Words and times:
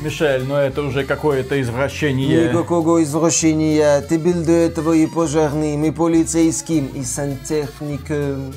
Мишель, 0.00 0.44
ну 0.44 0.54
это 0.54 0.82
уже 0.82 1.04
какое-то 1.04 1.60
извращение. 1.60 2.50
Никакого 2.50 3.02
извращения. 3.02 4.00
Ты 4.02 4.18
был 4.18 4.44
до 4.44 4.52
этого 4.52 4.92
и 4.92 5.06
пожарным, 5.06 5.84
и 5.84 5.90
полицейским, 5.90 6.86
и 6.94 7.02
сантехником. 7.02 8.52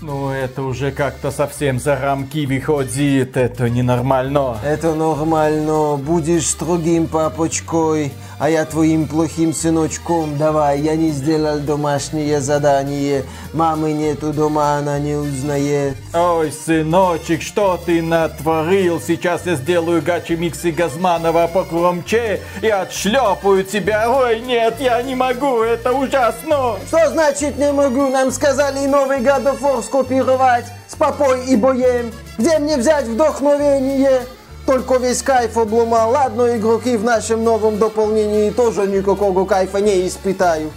Ну, 0.00 0.30
это 0.30 0.62
уже 0.62 0.92
как-то 0.92 1.30
совсем 1.30 1.80
за 1.80 1.96
рамки 1.96 2.46
выходит. 2.46 3.36
Это 3.36 3.68
ненормально. 3.68 4.58
Это 4.64 4.94
нормально. 4.94 5.96
Будешь 5.96 6.46
строгим 6.48 7.06
папочкой, 7.06 8.12
а 8.38 8.50
я 8.50 8.64
твоим 8.64 9.06
плохим 9.06 9.52
сыночком. 9.54 10.36
Давай, 10.36 10.80
я 10.80 10.96
не 10.96 11.10
сделал 11.10 11.58
домашнее 11.58 12.40
задание. 12.40 13.24
Мамы 13.52 13.92
нету 13.92 14.32
дома, 14.32 14.76
она 14.76 14.98
не 14.98 15.14
узнает. 15.14 15.96
Ой, 16.12 16.52
сыночек, 16.52 17.42
что 17.42 17.80
ты 17.84 18.02
натворил? 18.02 19.00
Сейчас 19.00 19.46
я 19.46 19.54
сделаю 19.54 20.02
гачи 20.02 20.32
миксы 20.32 20.70
Газманова 20.70 21.46
погромче 21.46 22.40
и 22.62 22.68
отшлепаю 22.68 23.64
тебя. 23.64 24.10
Ой, 24.10 24.40
нет, 24.40 24.76
я 24.80 25.02
не 25.02 25.14
могу, 25.14 25.62
это 25.62 25.92
ужасно. 25.92 26.76
Что 26.86 27.10
значит 27.10 27.56
не 27.58 27.72
могу? 27.72 28.08
Нам 28.08 28.30
сказали 28.30 28.86
новый 28.86 29.18
God 29.18 29.44
of 29.44 29.60
War 29.60 29.82
скопировать 29.82 30.66
с 30.88 30.94
попой 30.94 31.46
и 31.46 31.56
боем. 31.56 32.12
Где 32.38 32.58
мне 32.58 32.76
взять 32.76 33.06
вдохновение? 33.06 34.22
Только 34.66 34.96
весь 34.96 35.22
кайф 35.22 35.56
обломал. 35.56 36.10
Ладно, 36.10 36.56
игроки 36.56 36.96
в 36.96 37.04
нашем 37.04 37.44
новом 37.44 37.78
дополнении 37.78 38.50
тоже 38.50 38.86
никакого 38.86 39.46
кайфа 39.46 39.80
не 39.80 40.06
испытают. 40.08 40.72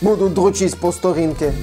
Будут 0.00 0.34
дрочить 0.34 0.76
по 0.76 0.90
старинке. 0.90 1.54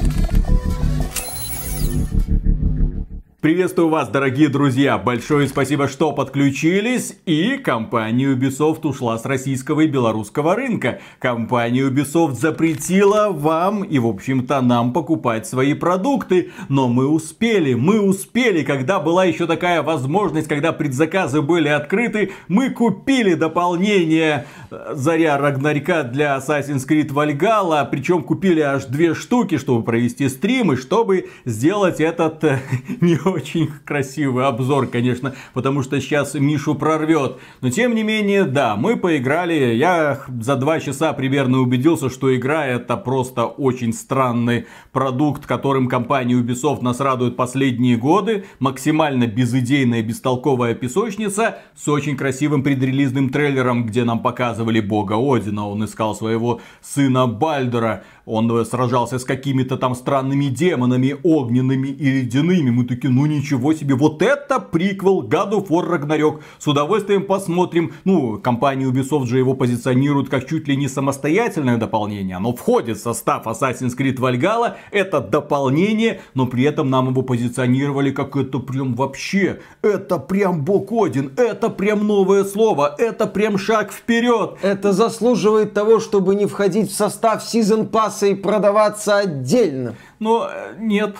Приветствую 3.47 3.87
вас, 3.87 4.09
дорогие 4.09 4.49
друзья! 4.49 4.97
Большое 4.97 5.47
спасибо, 5.47 5.87
что 5.87 6.11
подключились. 6.11 7.17
И 7.25 7.55
компания 7.55 8.33
Ubisoft 8.33 8.85
ушла 8.85 9.17
с 9.17 9.23
российского 9.23 9.79
и 9.79 9.87
белорусского 9.87 10.53
рынка. 10.53 10.99
Компания 11.17 11.87
Ubisoft 11.87 12.33
запретила 12.33 13.29
вам 13.29 13.85
и, 13.85 13.99
в 13.99 14.07
общем-то, 14.07 14.59
нам 14.59 14.91
покупать 14.91 15.47
свои 15.47 15.75
продукты. 15.75 16.51
Но 16.67 16.89
мы 16.89 17.07
успели, 17.07 17.73
мы 17.73 18.01
успели, 18.01 18.63
когда 18.63 18.99
была 18.99 19.23
еще 19.23 19.47
такая 19.47 19.81
возможность, 19.81 20.49
когда 20.49 20.73
предзаказы 20.73 21.41
были 21.41 21.69
открыты, 21.69 22.33
мы 22.49 22.69
купили 22.69 23.33
дополнение 23.33 24.45
э, 24.71 24.91
Заря 24.93 25.37
Рагнарька 25.37 26.03
для 26.03 26.35
Assassin's 26.35 26.85
Creed 26.85 27.13
Valhalla. 27.13 27.87
Причем 27.89 28.23
купили 28.23 28.59
аж 28.59 28.83
две 28.87 29.15
штуки, 29.15 29.57
чтобы 29.57 29.85
провести 29.85 30.27
стримы, 30.27 30.75
чтобы 30.75 31.29
сделать 31.45 32.01
этот 32.01 32.43
э, 32.43 32.59
не 32.99 33.15
очень 33.37 33.69
красивый 33.85 34.45
обзор, 34.45 34.87
конечно, 34.87 35.35
потому 35.53 35.83
что 35.83 36.01
сейчас 36.01 36.33
Мишу 36.33 36.75
прорвет. 36.75 37.37
Но 37.61 37.69
тем 37.69 37.93
не 37.93 38.03
менее, 38.03 38.45
да, 38.45 38.75
мы 38.75 38.97
поиграли. 38.97 39.75
Я 39.75 40.21
за 40.41 40.55
два 40.55 40.79
часа 40.79 41.13
примерно 41.13 41.59
убедился, 41.59 42.09
что 42.09 42.35
игра 42.35 42.65
это 42.65 42.97
просто 42.97 43.45
очень 43.45 43.93
странный 43.93 44.65
продукт, 44.91 45.45
которым 45.45 45.87
компания 45.87 46.33
Ubisoft 46.33 46.81
нас 46.81 46.99
радует 46.99 47.35
последние 47.35 47.95
годы. 47.95 48.45
Максимально 48.59 49.27
безыдейная, 49.27 50.01
бестолковая 50.01 50.73
песочница 50.73 51.59
с 51.75 51.87
очень 51.87 52.17
красивым 52.17 52.63
предрелизным 52.63 53.29
трейлером, 53.29 53.85
где 53.85 54.03
нам 54.03 54.19
показывали 54.19 54.79
бога 54.79 55.13
Одина. 55.13 55.67
Он 55.67 55.85
искал 55.85 56.15
своего 56.15 56.59
сына 56.81 57.27
Бальдера. 57.27 58.03
Он 58.27 58.65
сражался 58.65 59.19
с 59.19 59.23
какими-то 59.23 59.77
там 59.77 59.95
странными 59.95 60.45
демонами, 60.45 61.15
огненными 61.23 61.87
и 61.87 62.21
ледяными. 62.21 62.69
Мы 62.69 62.83
такие, 62.83 63.09
ну 63.09 63.25
ничего 63.25 63.73
себе, 63.73 63.95
вот 63.95 64.21
это 64.21 64.59
приквел 64.59 65.23
God 65.23 65.51
of 65.51 65.67
War 65.69 65.89
Ragnarok. 65.89 66.41
С 66.59 66.67
удовольствием 66.67 67.23
посмотрим. 67.23 67.93
Ну, 68.03 68.37
компания 68.37 68.85
Ubisoft 68.85 69.27
же 69.27 69.37
его 69.37 69.53
позиционирует 69.53 70.27
как 70.27 70.45
чуть 70.45 70.67
ли 70.67 70.75
не 70.75 70.89
самостоятельное 70.89 71.77
дополнение. 71.77 72.35
Оно 72.35 72.53
входит 72.53 72.97
в 72.97 73.01
состав 73.01 73.47
Assassin's 73.47 73.97
Creed 73.97 74.17
Valhalla. 74.17 74.75
Это 74.91 75.21
дополнение, 75.21 76.19
но 76.33 76.47
при 76.47 76.65
этом 76.65 76.89
нам 76.89 77.11
его 77.11 77.21
позиционировали 77.21 78.11
как 78.11 78.35
это 78.35 78.59
прям 78.59 78.93
вообще. 78.95 79.61
Это 79.81 80.19
прям 80.19 80.65
бог 80.65 80.91
Один. 80.91 81.31
Это 81.37 81.69
прям 81.69 82.05
новое 82.05 82.43
слово. 82.43 82.93
Это 82.97 83.25
прям 83.25 83.57
шаг 83.57 83.93
вперед. 83.93 84.57
Это 84.61 84.91
заслуживает 84.91 85.73
того, 85.73 86.01
чтобы 86.01 86.35
не 86.35 86.45
входить 86.45 86.91
в 86.91 86.93
состав 86.93 87.41
Season 87.41 87.89
Pass 87.89 88.16
и 88.25 88.35
продаваться 88.35 89.17
отдельно. 89.17 89.95
Но 90.19 90.49
э, 90.51 90.73
нет, 90.79 91.15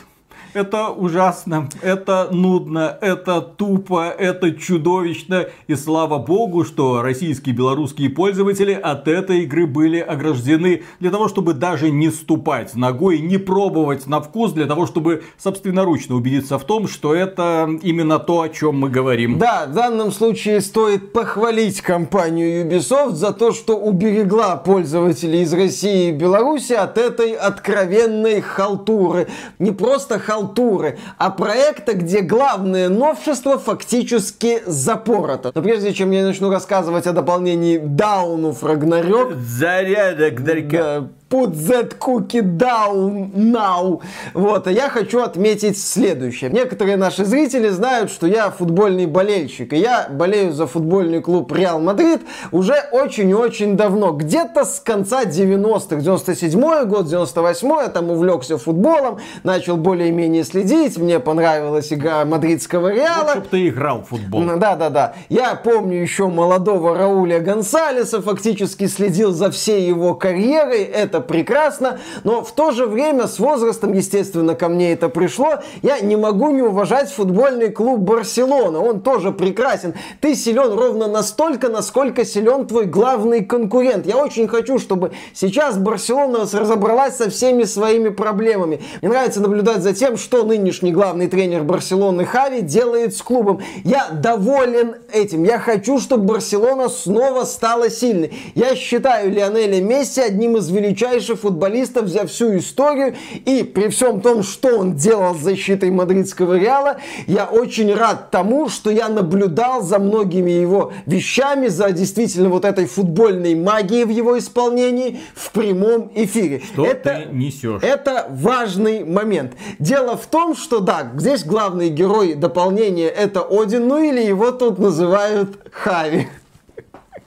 это 0.53 0.89
ужасно, 0.89 1.69
это 1.81 2.29
нудно, 2.31 2.97
это 3.01 3.41
тупо, 3.41 4.09
это 4.09 4.51
чудовищно. 4.51 5.47
И 5.67 5.75
слава 5.75 6.17
богу, 6.17 6.63
что 6.63 7.01
российские 7.01 7.53
и 7.53 7.57
белорусские 7.57 8.09
пользователи 8.09 8.73
от 8.73 9.07
этой 9.07 9.43
игры 9.43 9.67
были 9.67 9.99
ограждены 9.99 10.83
для 10.99 11.11
того, 11.11 11.27
чтобы 11.27 11.53
даже 11.53 11.89
не 11.91 12.09
ступать 12.09 12.75
ногой, 12.75 13.19
не 13.19 13.37
пробовать 13.37 14.07
на 14.07 14.21
вкус, 14.21 14.51
для 14.53 14.65
того, 14.65 14.85
чтобы 14.85 15.23
собственноручно 15.37 16.15
убедиться 16.15 16.57
в 16.57 16.63
том, 16.63 16.87
что 16.87 17.13
это 17.13 17.69
именно 17.81 18.19
то, 18.19 18.41
о 18.41 18.49
чем 18.49 18.79
мы 18.79 18.89
говорим. 18.89 19.37
Да, 19.39 19.65
в 19.67 19.73
данном 19.73 20.11
случае 20.11 20.61
стоит 20.61 21.13
похвалить 21.13 21.81
компанию 21.81 22.65
Ubisoft 22.65 23.13
за 23.13 23.33
то, 23.33 23.51
что 23.51 23.77
уберегла 23.77 24.55
пользователей 24.57 25.41
из 25.41 25.53
России 25.53 26.09
и 26.09 26.11
Беларуси 26.11 26.73
от 26.73 26.97
этой 26.97 27.33
откровенной 27.33 28.41
халтуры. 28.41 29.27
Не 29.59 29.71
просто 29.71 30.19
халтуры, 30.19 30.46
халтуры, 30.47 30.97
а 31.17 31.29
проекта, 31.29 31.93
где 31.93 32.21
главное 32.21 32.89
новшество 32.89 33.57
фактически 33.57 34.63
запорото. 34.65 35.51
Но 35.53 35.61
прежде 35.61 35.93
чем 35.93 36.11
я 36.11 36.25
начну 36.25 36.49
рассказывать 36.49 37.07
о 37.07 37.13
дополнении 37.13 37.77
Дауну 37.77 38.53
Фрагнарёк... 38.53 39.33
Зарядок, 39.35 40.43
Да, 40.43 41.07
put 41.29 41.51
that 41.51 41.97
cookie 41.99 42.41
down 42.41 43.31
now. 43.33 44.01
Вот, 44.33 44.67
а 44.67 44.71
я 44.71 44.89
хочу 44.89 45.21
отметить 45.21 45.77
следующее. 45.77 46.49
Некоторые 46.49 46.97
наши 46.97 47.25
зрители 47.25 47.69
знают, 47.69 48.11
что 48.11 48.27
я 48.27 48.49
футбольный 48.49 49.05
болельщик, 49.05 49.73
и 49.73 49.77
я 49.77 50.07
болею 50.09 50.53
за 50.53 50.67
футбольный 50.67 51.21
клуб 51.21 51.51
Реал 51.53 51.79
Мадрид 51.79 52.21
уже 52.51 52.75
очень-очень 52.91 53.75
давно. 53.75 54.11
Где-то 54.11 54.65
с 54.65 54.79
конца 54.79 55.23
90-х, 55.23 55.97
97-й 55.97 56.85
год, 56.85 57.05
98-й, 57.07 57.83
я 57.83 57.89
там 57.89 58.09
увлекся 58.09 58.57
футболом, 58.57 59.19
начал 59.43 59.77
более-менее 59.77 60.43
следить, 60.43 60.97
мне 60.97 61.19
понравилась 61.19 61.91
игра 61.91 62.23
мадридского 62.25 62.93
Реала. 62.93 63.33
Лучше 63.35 63.49
ты 63.49 63.67
играл 63.67 64.01
в 64.01 64.09
футбол. 64.09 64.43
Да-да-да. 64.57 65.15
Я 65.29 65.55
помню 65.55 66.01
еще 66.01 66.27
молодого 66.27 66.97
Рауля 66.97 67.39
Гонсалеса, 67.39 68.21
фактически 68.21 68.87
следил 68.87 69.31
за 69.31 69.51
всей 69.51 69.87
его 69.87 70.15
карьерой. 70.15 70.83
Это 70.83 71.16
это 71.17 71.21
прекрасно, 71.21 71.99
но 72.23 72.43
в 72.43 72.51
то 72.51 72.71
же 72.71 72.85
время 72.85 73.27
с 73.27 73.39
возрастом, 73.39 73.93
естественно, 73.93 74.55
ко 74.55 74.69
мне 74.69 74.93
это 74.93 75.09
пришло, 75.09 75.55
я 75.81 75.99
не 75.99 76.15
могу 76.15 76.51
не 76.51 76.61
уважать 76.61 77.11
футбольный 77.11 77.69
клуб 77.69 77.99
Барселона, 77.99 78.79
он 78.79 79.01
тоже 79.01 79.31
прекрасен. 79.31 79.93
Ты 80.21 80.35
силен 80.35 80.73
ровно 80.73 81.07
настолько, 81.07 81.69
насколько 81.69 82.25
силен 82.25 82.67
твой 82.67 82.85
главный 82.85 83.43
конкурент. 83.43 84.05
Я 84.05 84.17
очень 84.17 84.47
хочу, 84.47 84.79
чтобы 84.79 85.11
сейчас 85.33 85.77
Барселона 85.77 86.47
разобралась 86.51 87.17
со 87.17 87.29
всеми 87.29 87.63
своими 87.63 88.09
проблемами. 88.09 88.81
Мне 89.01 89.11
нравится 89.11 89.41
наблюдать 89.41 89.81
за 89.81 89.93
тем, 89.93 90.17
что 90.17 90.43
нынешний 90.43 90.91
главный 90.91 91.27
тренер 91.27 91.63
Барселоны 91.63 92.25
Хави 92.25 92.61
делает 92.61 93.15
с 93.15 93.21
клубом. 93.21 93.61
Я 93.83 94.09
доволен 94.11 94.95
этим. 95.11 95.43
Я 95.43 95.59
хочу, 95.59 95.99
чтобы 95.99 96.25
Барселона 96.25 96.89
снова 96.89 97.43
стала 97.43 97.89
сильной. 97.89 98.33
Я 98.55 98.75
считаю 98.75 99.31
Лионеля 99.31 99.81
Месси 99.81 100.21
одним 100.21 100.57
из 100.57 100.69
величайших 100.69 101.06
величайших 101.07 101.39
футболистов 101.39 102.07
за 102.07 102.27
всю 102.27 102.57
историю. 102.57 103.15
И 103.45 103.63
при 103.63 103.89
всем 103.89 104.21
том, 104.21 104.43
что 104.43 104.77
он 104.77 104.95
делал 104.95 105.35
с 105.35 105.39
защитой 105.39 105.91
мадридского 105.91 106.57
Реала, 106.57 106.97
я 107.27 107.45
очень 107.45 107.93
рад 107.93 108.31
тому, 108.31 108.69
что 108.69 108.89
я 108.89 109.09
наблюдал 109.09 109.81
за 109.81 109.99
многими 109.99 110.51
его 110.51 110.91
вещами, 111.05 111.67
за 111.67 111.91
действительно 111.91 112.49
вот 112.49 112.65
этой 112.65 112.85
футбольной 112.85 113.55
магией 113.55 114.05
в 114.05 114.09
его 114.09 114.37
исполнении 114.37 115.19
в 115.35 115.51
прямом 115.51 116.11
эфире. 116.15 116.61
Что 116.73 116.85
это, 116.85 117.25
ты 117.27 117.35
несешь? 117.35 117.81
Это 117.83 118.27
важный 118.29 119.03
момент. 119.03 119.53
Дело 119.79 120.17
в 120.17 120.25
том, 120.27 120.55
что 120.55 120.79
да, 120.79 121.11
здесь 121.15 121.43
главный 121.43 121.89
герой 121.89 122.33
дополнения 122.35 123.07
это 123.07 123.41
Один, 123.41 123.87
ну 123.87 124.03
или 124.03 124.21
его 124.21 124.51
тут 124.51 124.79
называют 124.79 125.57
Хави. 125.71 126.27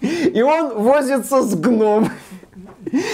И 0.01 0.41
он 0.43 0.75
возится 0.79 1.43
с 1.43 1.55
гномом. 1.55 2.11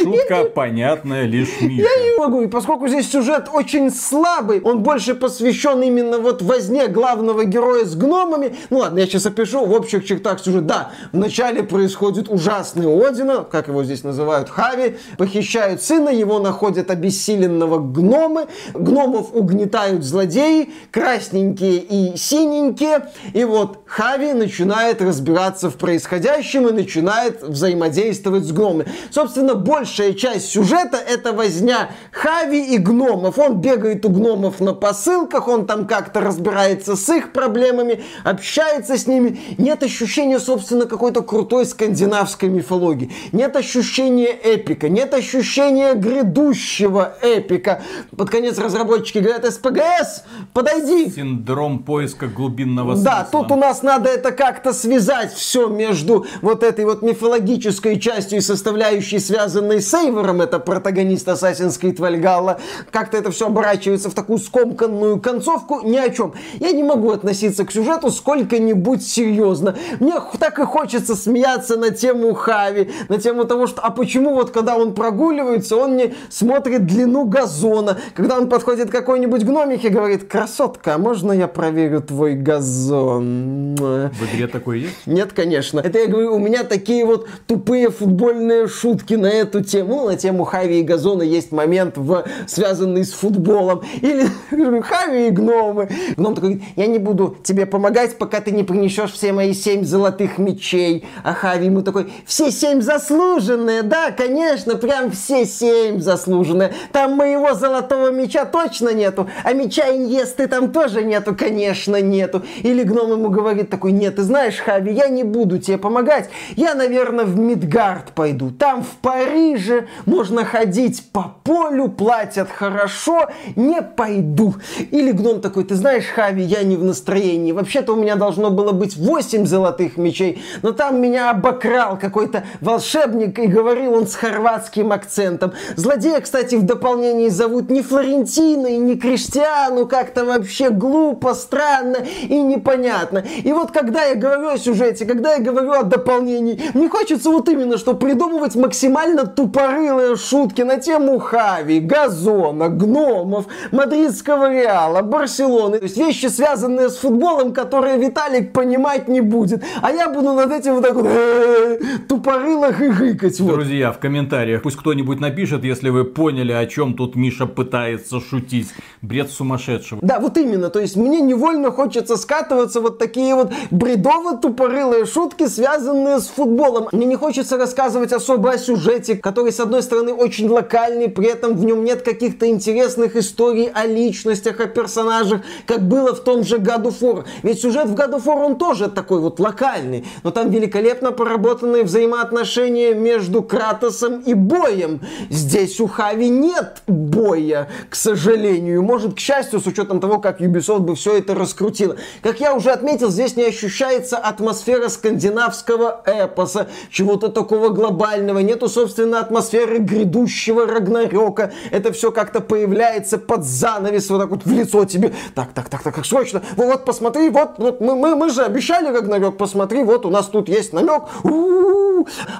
Шутка 0.02 0.44
понятная 0.44 1.24
лишь 1.24 1.60
Мише. 1.60 1.82
Я 1.82 2.02
не 2.02 2.18
могу, 2.18 2.42
и 2.42 2.46
поскольку 2.46 2.88
здесь 2.88 3.10
сюжет 3.10 3.48
очень 3.52 3.90
слабый, 3.90 4.60
он 4.60 4.82
больше 4.82 5.14
посвящен 5.14 5.82
именно 5.82 6.18
вот 6.18 6.42
возне 6.42 6.88
главного 6.88 7.44
героя 7.44 7.84
с 7.84 7.94
гномами. 7.94 8.54
Ну 8.70 8.78
ладно, 8.78 8.98
я 8.98 9.06
сейчас 9.06 9.26
опишу 9.26 9.64
в 9.64 9.72
общих 9.72 10.04
чертах 10.06 10.40
сюжет. 10.40 10.66
Да, 10.66 10.92
вначале 11.12 11.62
происходит 11.62 12.28
ужасный 12.28 12.86
Одина, 12.86 13.44
как 13.44 13.68
его 13.68 13.84
здесь 13.84 14.04
называют, 14.04 14.48
Хави, 14.48 14.96
похищают 15.18 15.82
сына, 15.82 16.08
его 16.08 16.38
находят 16.38 16.90
обессиленного 16.90 17.78
гномы, 17.78 18.46
гномов 18.74 19.34
угнетают 19.34 20.04
злодеи, 20.04 20.70
красненькие 20.90 21.78
и 21.78 22.16
синенькие, 22.16 23.08
и 23.32 23.44
вот 23.44 23.80
Хави 23.86 24.32
начинает 24.32 25.02
разбираться 25.02 25.70
в 25.70 25.76
происходящем 25.76 26.68
и 26.68 26.72
начинает 26.72 27.42
взаимодействовать 27.42 28.44
с 28.44 28.52
гномами. 28.52 28.86
Собственно, 29.10 29.54
большая 29.66 30.14
часть 30.14 30.50
сюжета 30.50 30.96
это 30.96 31.32
возня 31.32 31.90
Хави 32.12 32.74
и 32.74 32.78
гномов. 32.78 33.38
Он 33.38 33.60
бегает 33.60 34.04
у 34.06 34.08
гномов 34.08 34.60
на 34.60 34.72
посылках, 34.72 35.48
он 35.48 35.66
там 35.66 35.86
как-то 35.86 36.20
разбирается 36.20 36.96
с 36.96 37.08
их 37.08 37.32
проблемами, 37.32 38.04
общается 38.24 38.96
с 38.96 39.06
ними. 39.06 39.40
Нет 39.58 39.82
ощущения, 39.82 40.38
собственно, 40.38 40.86
какой-то 40.86 41.22
крутой 41.22 41.66
скандинавской 41.66 42.48
мифологии. 42.48 43.12
Нет 43.32 43.56
ощущения 43.56 44.28
эпика, 44.28 44.88
нет 44.88 45.12
ощущения 45.12 45.94
грядущего 45.94 47.16
эпика. 47.20 47.82
Под 48.16 48.30
конец 48.30 48.58
разработчики 48.58 49.18
говорят, 49.18 49.44
СПГС, 49.44 50.24
подойди. 50.52 51.10
Синдром 51.10 51.80
поиска 51.80 52.26
глубинного 52.28 52.94
смысла. 52.94 53.04
Да, 53.04 53.28
тут 53.30 53.50
у 53.50 53.56
нас 53.56 53.82
надо 53.82 54.10
это 54.10 54.30
как-то 54.30 54.72
связать 54.72 55.32
все 55.34 55.66
между 55.68 56.26
вот 56.40 56.62
этой 56.62 56.84
вот 56.84 57.02
мифологической 57.02 57.98
частью 57.98 58.38
и 58.38 58.40
составляющей, 58.40 59.18
связанной 59.18 59.55
с 59.56 59.94
Эйвором, 59.94 60.40
это 60.40 60.58
протагонист 60.58 61.28
Assassin's 61.28 61.80
Creed 61.80 61.96
Valhalla. 61.96 62.58
Как-то 62.90 63.16
это 63.16 63.30
все 63.30 63.46
оборачивается 63.46 64.10
в 64.10 64.14
такую 64.14 64.38
скомканную 64.38 65.20
концовку, 65.20 65.80
ни 65.82 65.96
о 65.96 66.10
чем. 66.10 66.34
Я 66.60 66.72
не 66.72 66.82
могу 66.82 67.10
относиться 67.10 67.64
к 67.64 67.72
сюжету 67.72 68.10
сколько-нибудь 68.10 69.06
серьезно. 69.06 69.76
Мне 70.00 70.14
так 70.38 70.58
и 70.58 70.64
хочется 70.64 71.16
смеяться 71.16 71.76
на 71.76 71.90
тему 71.90 72.34
Хави, 72.34 72.90
на 73.08 73.18
тему 73.18 73.44
того, 73.44 73.66
что 73.66 73.82
а 73.82 73.90
почему 73.90 74.34
вот 74.34 74.50
когда 74.50 74.76
он 74.76 74.94
прогуливается, 74.94 75.76
он 75.76 75.96
не 75.96 76.14
смотрит 76.28 76.86
длину 76.86 77.24
газона, 77.24 77.98
когда 78.14 78.36
он 78.36 78.48
подходит 78.48 78.90
к 78.90 78.92
какой-нибудь 78.92 79.44
гномихе 79.44 79.88
и 79.88 79.90
говорит, 79.90 80.28
красотка, 80.28 80.94
а 80.94 80.98
можно 80.98 81.32
я 81.32 81.48
проверю 81.48 82.00
твой 82.02 82.34
газон? 82.34 83.76
В 83.76 84.34
игре 84.34 84.46
такое 84.46 84.78
есть? 84.78 85.06
Нет, 85.06 85.32
конечно. 85.32 85.80
Это 85.80 85.98
я 85.98 86.06
говорю, 86.06 86.34
у 86.34 86.38
меня 86.38 86.64
такие 86.64 87.04
вот 87.04 87.28
тупые 87.46 87.90
футбольные 87.90 88.68
шутки 88.68 89.14
на 89.14 89.26
эту 89.46 89.62
тему. 89.62 90.06
На 90.06 90.16
тему 90.16 90.44
Хави 90.44 90.80
и 90.80 90.82
газона 90.82 91.22
есть 91.22 91.52
момент, 91.52 91.96
в, 91.96 92.24
связанный 92.46 93.04
с 93.04 93.12
футболом. 93.12 93.82
Или 94.00 94.26
Хави 94.80 95.28
и 95.28 95.30
гномы. 95.30 95.88
Гном 96.16 96.34
такой, 96.34 96.62
я 96.76 96.86
не 96.86 96.98
буду 96.98 97.36
тебе 97.42 97.66
помогать, 97.66 98.18
пока 98.18 98.40
ты 98.40 98.50
не 98.50 98.64
принесешь 98.64 99.12
все 99.12 99.32
мои 99.32 99.52
семь 99.54 99.84
золотых 99.84 100.38
мечей. 100.38 101.06
А 101.22 101.32
Хави 101.32 101.66
ему 101.66 101.82
такой, 101.82 102.12
все 102.24 102.50
семь 102.50 102.80
заслуженные, 102.80 103.82
да, 103.82 104.10
конечно, 104.10 104.76
прям 104.76 105.10
все 105.10 105.46
семь 105.46 106.00
заслуженные. 106.00 106.72
Там 106.92 107.12
моего 107.12 107.54
золотого 107.54 108.10
меча 108.10 108.44
точно 108.44 108.92
нету, 108.92 109.28
а 109.44 109.52
меча 109.52 109.86
Иньесты 109.86 110.46
там 110.48 110.72
тоже 110.72 111.04
нету, 111.04 111.34
конечно, 111.34 112.00
нету. 112.00 112.42
Или 112.62 112.82
гном 112.82 113.12
ему 113.12 113.30
говорит 113.30 113.70
такой, 113.70 113.92
нет, 113.92 114.16
ты 114.16 114.22
знаешь, 114.22 114.58
Хави, 114.58 114.92
я 114.92 115.08
не 115.08 115.24
буду 115.24 115.58
тебе 115.58 115.78
помогать, 115.78 116.28
я, 116.56 116.74
наверное, 116.74 117.24
в 117.24 117.38
Мидгард 117.38 118.12
пойду. 118.12 118.50
Там 118.50 118.82
в 118.82 118.96
Париже 119.36 119.86
можно 120.06 120.46
ходить 120.46 121.10
по 121.12 121.34
полю, 121.44 121.88
платят 121.88 122.48
хорошо, 122.48 123.28
не 123.54 123.82
пойду. 123.82 124.54
Или 124.90 125.12
гном 125.12 125.42
такой, 125.42 125.64
ты 125.64 125.74
знаешь, 125.74 126.06
Хави, 126.06 126.42
я 126.42 126.62
не 126.62 126.76
в 126.76 126.82
настроении. 126.82 127.52
Вообще-то 127.52 127.92
у 127.92 127.96
меня 127.96 128.16
должно 128.16 128.50
было 128.50 128.72
быть 128.72 128.96
8 128.96 129.44
золотых 129.44 129.98
мечей, 129.98 130.42
но 130.62 130.72
там 130.72 131.02
меня 131.02 131.30
обокрал 131.30 131.98
какой-то 131.98 132.44
волшебник 132.62 133.38
и 133.38 133.46
говорил 133.46 133.92
он 133.92 134.06
с 134.06 134.14
хорватским 134.14 134.90
акцентом. 134.90 135.52
Злодея, 135.76 136.20
кстати, 136.20 136.54
в 136.54 136.62
дополнении 136.62 137.28
зовут 137.28 137.68
не 137.68 137.82
Флорентина 137.82 138.68
и 138.68 138.78
не 138.78 138.96
Криштиану, 138.96 139.86
как-то 139.86 140.24
вообще 140.24 140.70
глупо, 140.70 141.34
странно 141.34 141.98
и 142.22 142.40
непонятно. 142.40 143.22
И 143.44 143.52
вот 143.52 143.70
когда 143.70 144.04
я 144.04 144.14
говорю 144.14 144.48
о 144.48 144.56
сюжете, 144.58 145.04
когда 145.04 145.34
я 145.34 145.42
говорю 145.42 145.72
о 145.72 145.82
дополнении, 145.82 146.58
мне 146.72 146.88
хочется 146.88 147.28
вот 147.28 147.50
именно, 147.50 147.76
что 147.76 147.92
придумывать 147.92 148.54
максимально 148.54 149.25
тупорылые 149.26 150.16
шутки 150.16 150.62
на 150.62 150.78
тему 150.78 151.18
Хави, 151.18 151.80
газона, 151.80 152.68
гномов, 152.68 153.46
мадридского 153.72 154.52
Реала, 154.52 155.02
Барселоны. 155.02 155.78
То 155.78 155.84
есть 155.84 155.96
вещи, 155.96 156.26
связанные 156.26 156.88
с 156.88 156.96
футболом, 156.96 157.52
которые 157.52 157.98
Виталик 157.98 158.52
понимать 158.52 159.08
не 159.08 159.20
будет. 159.20 159.62
А 159.82 159.90
я 159.90 160.08
буду 160.08 160.32
над 160.32 160.50
этим 160.52 160.74
вот 160.74 160.84
так 160.84 160.94
вот 160.94 161.06
э, 161.08 161.78
тупорыло 162.08 162.72
хыхыкать. 162.72 163.38
Вот. 163.40 163.54
Друзья, 163.54 163.92
в 163.92 163.98
комментариях 163.98 164.62
пусть 164.62 164.76
кто-нибудь 164.76 165.20
напишет, 165.20 165.64
если 165.64 165.90
вы 165.90 166.04
поняли, 166.04 166.52
о 166.52 166.66
чем 166.66 166.94
тут 166.94 167.16
Миша 167.16 167.46
пытается 167.46 168.20
шутить. 168.20 168.68
Бред 169.02 169.30
сумасшедшего. 169.30 170.00
Да, 170.02 170.18
вот 170.18 170.36
именно. 170.36 170.70
То 170.70 170.80
есть 170.80 170.96
мне 170.96 171.20
невольно 171.20 171.70
хочется 171.70 172.16
скатываться 172.16 172.80
вот 172.80 172.98
такие 172.98 173.34
вот 173.34 173.52
бредово-тупорылые 173.70 175.06
шутки, 175.06 175.46
связанные 175.46 176.18
с 176.18 176.28
футболом. 176.28 176.88
Мне 176.92 177.06
не 177.06 177.16
хочется 177.16 177.56
рассказывать 177.56 178.12
особо 178.12 178.52
о 178.52 178.58
сюжете, 178.58 179.15
который, 179.22 179.52
с 179.52 179.60
одной 179.60 179.82
стороны, 179.82 180.12
очень 180.12 180.48
локальный, 180.48 181.08
при 181.08 181.28
этом 181.28 181.56
в 181.56 181.64
нем 181.64 181.84
нет 181.84 182.02
каких-то 182.02 182.46
интересных 182.46 183.16
историй 183.16 183.70
о 183.72 183.86
личностях, 183.86 184.60
о 184.60 184.66
персонажах, 184.66 185.42
как 185.66 185.86
было 185.86 186.14
в 186.14 186.20
том 186.20 186.44
же 186.44 186.56
God 186.56 186.84
of 186.84 187.00
War. 187.00 187.24
Ведь 187.42 187.60
сюжет 187.60 187.88
в 187.88 187.94
God 187.94 188.14
of 188.16 188.24
War, 188.24 188.44
он 188.44 188.56
тоже 188.56 188.88
такой 188.88 189.20
вот 189.20 189.40
локальный, 189.40 190.06
но 190.22 190.30
там 190.30 190.50
великолепно 190.50 191.12
поработанные 191.12 191.84
взаимоотношения 191.84 192.94
между 192.94 193.42
Кратосом 193.42 194.20
и 194.20 194.34
Боем. 194.34 195.00
Здесь 195.30 195.80
у 195.80 195.86
Хави 195.86 196.28
нет 196.28 196.82
боя, 196.86 197.68
к 197.90 197.94
сожалению. 197.94 198.82
Может, 198.82 199.14
к 199.14 199.18
счастью, 199.18 199.60
с 199.60 199.66
учетом 199.66 200.00
того, 200.00 200.18
как 200.18 200.40
Ubisoft 200.40 200.80
бы 200.80 200.94
все 200.94 201.18
это 201.18 201.34
раскрутила. 201.34 201.96
Как 202.22 202.40
я 202.40 202.54
уже 202.54 202.70
отметил, 202.70 203.10
здесь 203.10 203.36
не 203.36 203.44
ощущается 203.44 204.16
атмосфера 204.16 204.88
скандинавского 204.88 206.02
эпоса, 206.04 206.68
чего-то 206.90 207.28
такого 207.28 207.68
глобального. 207.68 208.38
Нету, 208.40 208.68
собственно, 208.68 208.95
атмосферы 209.04 209.78
грядущего 209.78 210.66
Рагнарёка. 210.66 211.52
Это 211.70 211.92
все 211.92 212.10
как-то 212.12 212.40
появляется 212.40 213.18
под 213.18 213.44
занавес, 213.44 214.10
вот 214.10 214.20
так 214.20 214.30
вот 214.30 214.44
в 214.44 214.52
лицо 214.52 214.84
тебе. 214.84 215.12
Так, 215.34 215.52
так, 215.52 215.68
так, 215.68 215.82
так, 215.82 215.94
как 215.94 216.06
срочно. 216.06 216.42
Вот, 216.56 216.66
вот 216.66 216.84
посмотри, 216.84 217.30
вот, 217.30 217.58
вот 217.58 217.80
мы, 217.80 217.96
мы, 217.96 218.14
мы 218.16 218.30
же 218.30 218.42
обещали 218.42 218.88
Рагнарёк, 218.88 219.36
посмотри, 219.36 219.82
вот 219.82 220.06
у 220.06 220.10
нас 220.10 220.26
тут 220.26 220.48
есть 220.48 220.72
намек. 220.72 221.02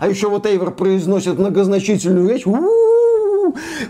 А 0.01 0.09
еще 0.09 0.29
вот 0.29 0.47
Эйвор 0.47 0.71
произносит 0.73 1.39
многозначительную 1.39 2.29
речь. 2.29 2.47
У-у-у. 2.47 2.96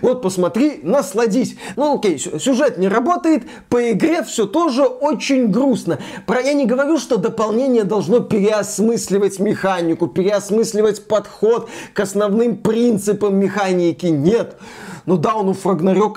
Вот 0.01 0.21
посмотри, 0.21 0.79
насладись. 0.83 1.55
Ну 1.75 1.97
окей, 1.97 2.19
сюжет 2.19 2.77
не 2.77 2.87
работает, 2.87 3.43
по 3.69 3.91
игре 3.91 4.23
все 4.23 4.45
тоже 4.45 4.83
очень 4.83 5.47
грустно. 5.47 5.99
Про 6.25 6.41
я 6.41 6.53
не 6.53 6.65
говорю, 6.65 6.97
что 6.97 7.17
дополнение 7.17 7.83
должно 7.83 8.19
переосмысливать 8.19 9.39
механику, 9.39 10.07
переосмысливать 10.07 11.07
подход 11.07 11.69
к 11.93 11.99
основным 11.99 12.57
принципам 12.57 13.37
механики. 13.37 14.07
Нет. 14.07 14.57
Ну 15.07 15.15
да, 15.15 15.35
он 15.35 15.47
у 15.47 15.55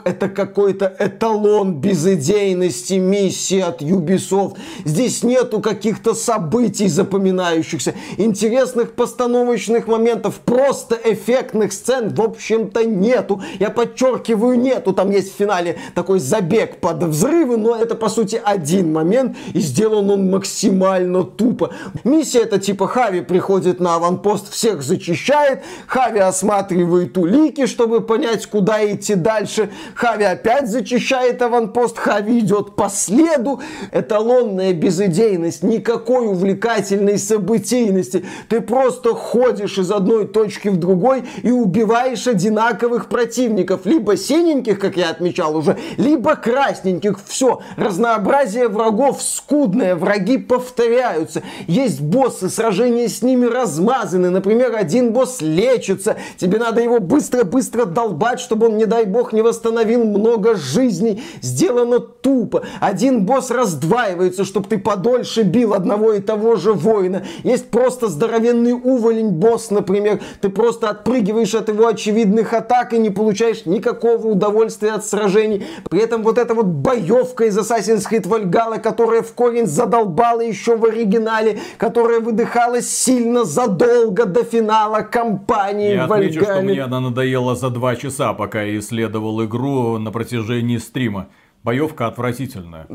это 0.04 0.28
какой-то 0.28 0.92
эталон 0.98 1.74
безыдейности 1.74 2.94
миссии 2.94 3.60
от 3.60 3.82
Ubisoft. 3.82 4.56
Здесь 4.84 5.22
нету 5.22 5.60
каких-то 5.60 6.12
событий 6.12 6.88
запоминающихся, 6.88 7.94
интересных 8.16 8.94
постановочных 8.94 9.86
моментов, 9.86 10.40
просто 10.44 10.98
эффектных 11.04 11.72
сцен, 11.72 12.12
в 12.12 12.20
общем-то, 12.20 12.84
нету. 12.84 13.40
Я 13.60 13.70
подчеркиваю, 13.70 14.58
нету. 14.58 14.92
Там 14.92 15.12
есть 15.12 15.32
в 15.34 15.36
финале 15.36 15.78
такой 15.94 16.18
забег 16.18 16.80
под 16.80 17.04
взрывы, 17.04 17.58
но 17.58 17.76
это, 17.76 17.94
по 17.94 18.08
сути, 18.08 18.42
один 18.44 18.92
момент, 18.92 19.36
и 19.54 19.60
сделан 19.60 20.10
он 20.10 20.30
максимально 20.30 21.22
тупо. 21.22 21.70
Миссия 22.02 22.40
это 22.40 22.58
типа 22.58 22.88
Хави 22.88 23.20
приходит 23.20 23.78
на 23.78 23.94
аванпост, 23.94 24.50
всех 24.50 24.82
зачищает, 24.82 25.62
Хави 25.86 26.18
осматривает 26.18 27.16
улики, 27.16 27.66
чтобы 27.66 28.00
понять, 28.00 28.46
куда 28.46 28.79
начиная 28.80 28.94
идти 28.94 29.14
дальше. 29.14 29.70
Хави 29.94 30.24
опять 30.24 30.68
зачищает 30.68 31.42
аванпост, 31.42 31.98
Хави 31.98 32.40
идет 32.40 32.74
по 32.76 32.88
следу. 32.88 33.60
Эталонная 33.92 34.72
безыдейность, 34.72 35.62
никакой 35.62 36.28
увлекательной 36.28 37.18
событийности. 37.18 38.24
Ты 38.48 38.60
просто 38.60 39.14
ходишь 39.14 39.78
из 39.78 39.90
одной 39.90 40.26
точки 40.26 40.68
в 40.68 40.76
другой 40.76 41.24
и 41.42 41.50
убиваешь 41.50 42.26
одинаковых 42.26 43.08
противников. 43.08 43.82
Либо 43.84 44.16
синеньких, 44.16 44.78
как 44.78 44.96
я 44.96 45.10
отмечал 45.10 45.56
уже, 45.56 45.76
либо 45.96 46.36
красненьких. 46.36 47.18
Все, 47.26 47.60
разнообразие 47.76 48.68
врагов 48.68 49.22
скудное, 49.22 49.94
враги 49.94 50.38
повторяются. 50.38 51.42
Есть 51.66 52.00
боссы, 52.00 52.48
сражения 52.48 53.08
с 53.08 53.22
ними 53.22 53.46
размазаны. 53.46 54.30
Например, 54.30 54.74
один 54.74 55.12
босс 55.12 55.40
лечится, 55.40 56.16
тебе 56.36 56.58
надо 56.58 56.80
его 56.80 57.00
быстро-быстро 57.00 57.84
долбать, 57.84 58.40
чтобы 58.40 58.66
он, 58.66 58.69
не 58.76 58.86
дай 58.86 59.04
бог, 59.04 59.32
не 59.32 59.42
восстановил 59.42 60.04
много 60.04 60.54
жизней. 60.56 61.22
Сделано 61.40 62.00
тупо. 62.00 62.62
Один 62.80 63.24
босс 63.24 63.50
раздваивается, 63.50 64.44
чтобы 64.44 64.68
ты 64.68 64.78
подольше 64.78 65.42
бил 65.42 65.74
одного 65.74 66.12
и 66.12 66.20
того 66.20 66.56
же 66.56 66.72
воина. 66.72 67.24
Есть 67.44 67.70
просто 67.70 68.08
здоровенный 68.08 68.72
уволень 68.72 69.30
босс, 69.30 69.70
например. 69.70 70.20
Ты 70.40 70.48
просто 70.48 70.90
отпрыгиваешь 70.90 71.54
от 71.54 71.68
его 71.68 71.86
очевидных 71.86 72.52
атак 72.52 72.92
и 72.92 72.98
не 72.98 73.10
получаешь 73.10 73.66
никакого 73.66 74.26
удовольствия 74.28 74.92
от 74.92 75.06
сражений. 75.06 75.64
При 75.88 76.00
этом 76.00 76.22
вот 76.22 76.38
эта 76.38 76.54
вот 76.54 76.66
боевка 76.66 77.44
из 77.44 77.58
Assassin's 77.58 78.06
Creed 78.10 78.26
Valhalla, 78.26 78.78
которая 78.78 79.22
в 79.22 79.32
корень 79.32 79.66
задолбала 79.66 80.40
еще 80.40 80.76
в 80.76 80.84
оригинале, 80.84 81.58
которая 81.78 82.20
выдыхалась 82.20 82.90
сильно 82.90 83.44
задолго 83.44 84.24
до 84.26 84.44
финала 84.44 85.02
кампании 85.02 85.94
Я 85.94 86.04
отмечу, 86.04 86.42
что 86.42 86.62
мне 86.62 86.82
она 86.82 87.00
надоела 87.00 87.54
за 87.54 87.70
два 87.70 87.96
часа, 87.96 88.32
пока 88.34 88.59
я 88.62 88.78
исследовал 88.78 89.44
игру 89.44 89.98
на 89.98 90.10
протяжении 90.10 90.78
стрима. 90.78 91.28
Боевка 91.62 92.06
отвратительная. 92.06 92.86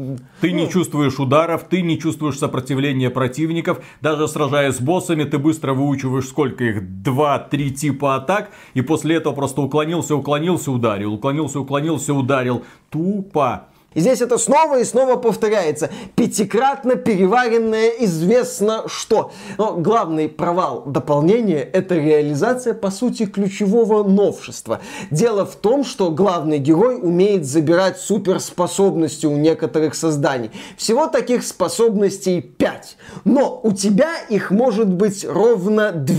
Ты 0.41 0.51
не 0.51 0.67
чувствуешь 0.67 1.19
ударов, 1.19 1.65
ты 1.69 1.83
не 1.83 1.99
чувствуешь 1.99 2.39
сопротивления 2.39 3.11
противников. 3.11 3.85
Даже 4.01 4.27
сражаясь 4.27 4.77
с 4.77 4.81
боссами, 4.81 5.23
ты 5.23 5.37
быстро 5.37 5.73
выучиваешь 5.73 6.25
сколько 6.25 6.63
их, 6.63 7.03
два-три 7.03 7.71
типа 7.71 8.15
атак. 8.15 8.49
И 8.73 8.81
после 8.81 9.17
этого 9.17 9.33
просто 9.33 9.61
уклонился, 9.61 10.15
уклонился, 10.15 10.71
ударил. 10.71 11.13
Уклонился, 11.13 11.59
уклонился, 11.59 12.15
ударил. 12.15 12.63
Тупо. 12.89 13.67
И 13.95 14.01
здесь 14.01 14.21
это 14.21 14.37
снова 14.37 14.79
и 14.79 14.83
снова 14.83 15.15
повторяется. 15.15 15.89
Пятикратно 16.15 16.95
переваренное 16.95 17.89
известно 18.01 18.83
что. 18.87 19.31
Но 19.57 19.77
главный 19.77 20.27
провал 20.27 20.83
дополнения– 20.85 21.61
это 21.73 21.95
реализация, 21.95 22.73
по 22.73 22.91
сути, 22.91 23.25
ключевого 23.25 24.03
новшества. 24.03 24.81
Дело 25.11 25.45
в 25.45 25.55
том, 25.55 25.85
что 25.85 26.11
главный 26.11 26.59
герой 26.59 26.99
умеет 27.01 27.45
забирать 27.45 27.97
суперспособности 27.97 29.25
у 29.25 29.37
некоторых 29.37 29.95
созданий. 29.95 30.51
Всего 30.77 31.07
таких 31.07 31.43
способностей 31.43 32.41
5. 32.41 32.97
Но 33.23 33.61
у 33.63 33.71
тебя 33.71 34.11
их 34.29 34.51
может 34.51 34.89
быть 34.89 35.25
ровно 35.25 35.93
2. 35.93 36.15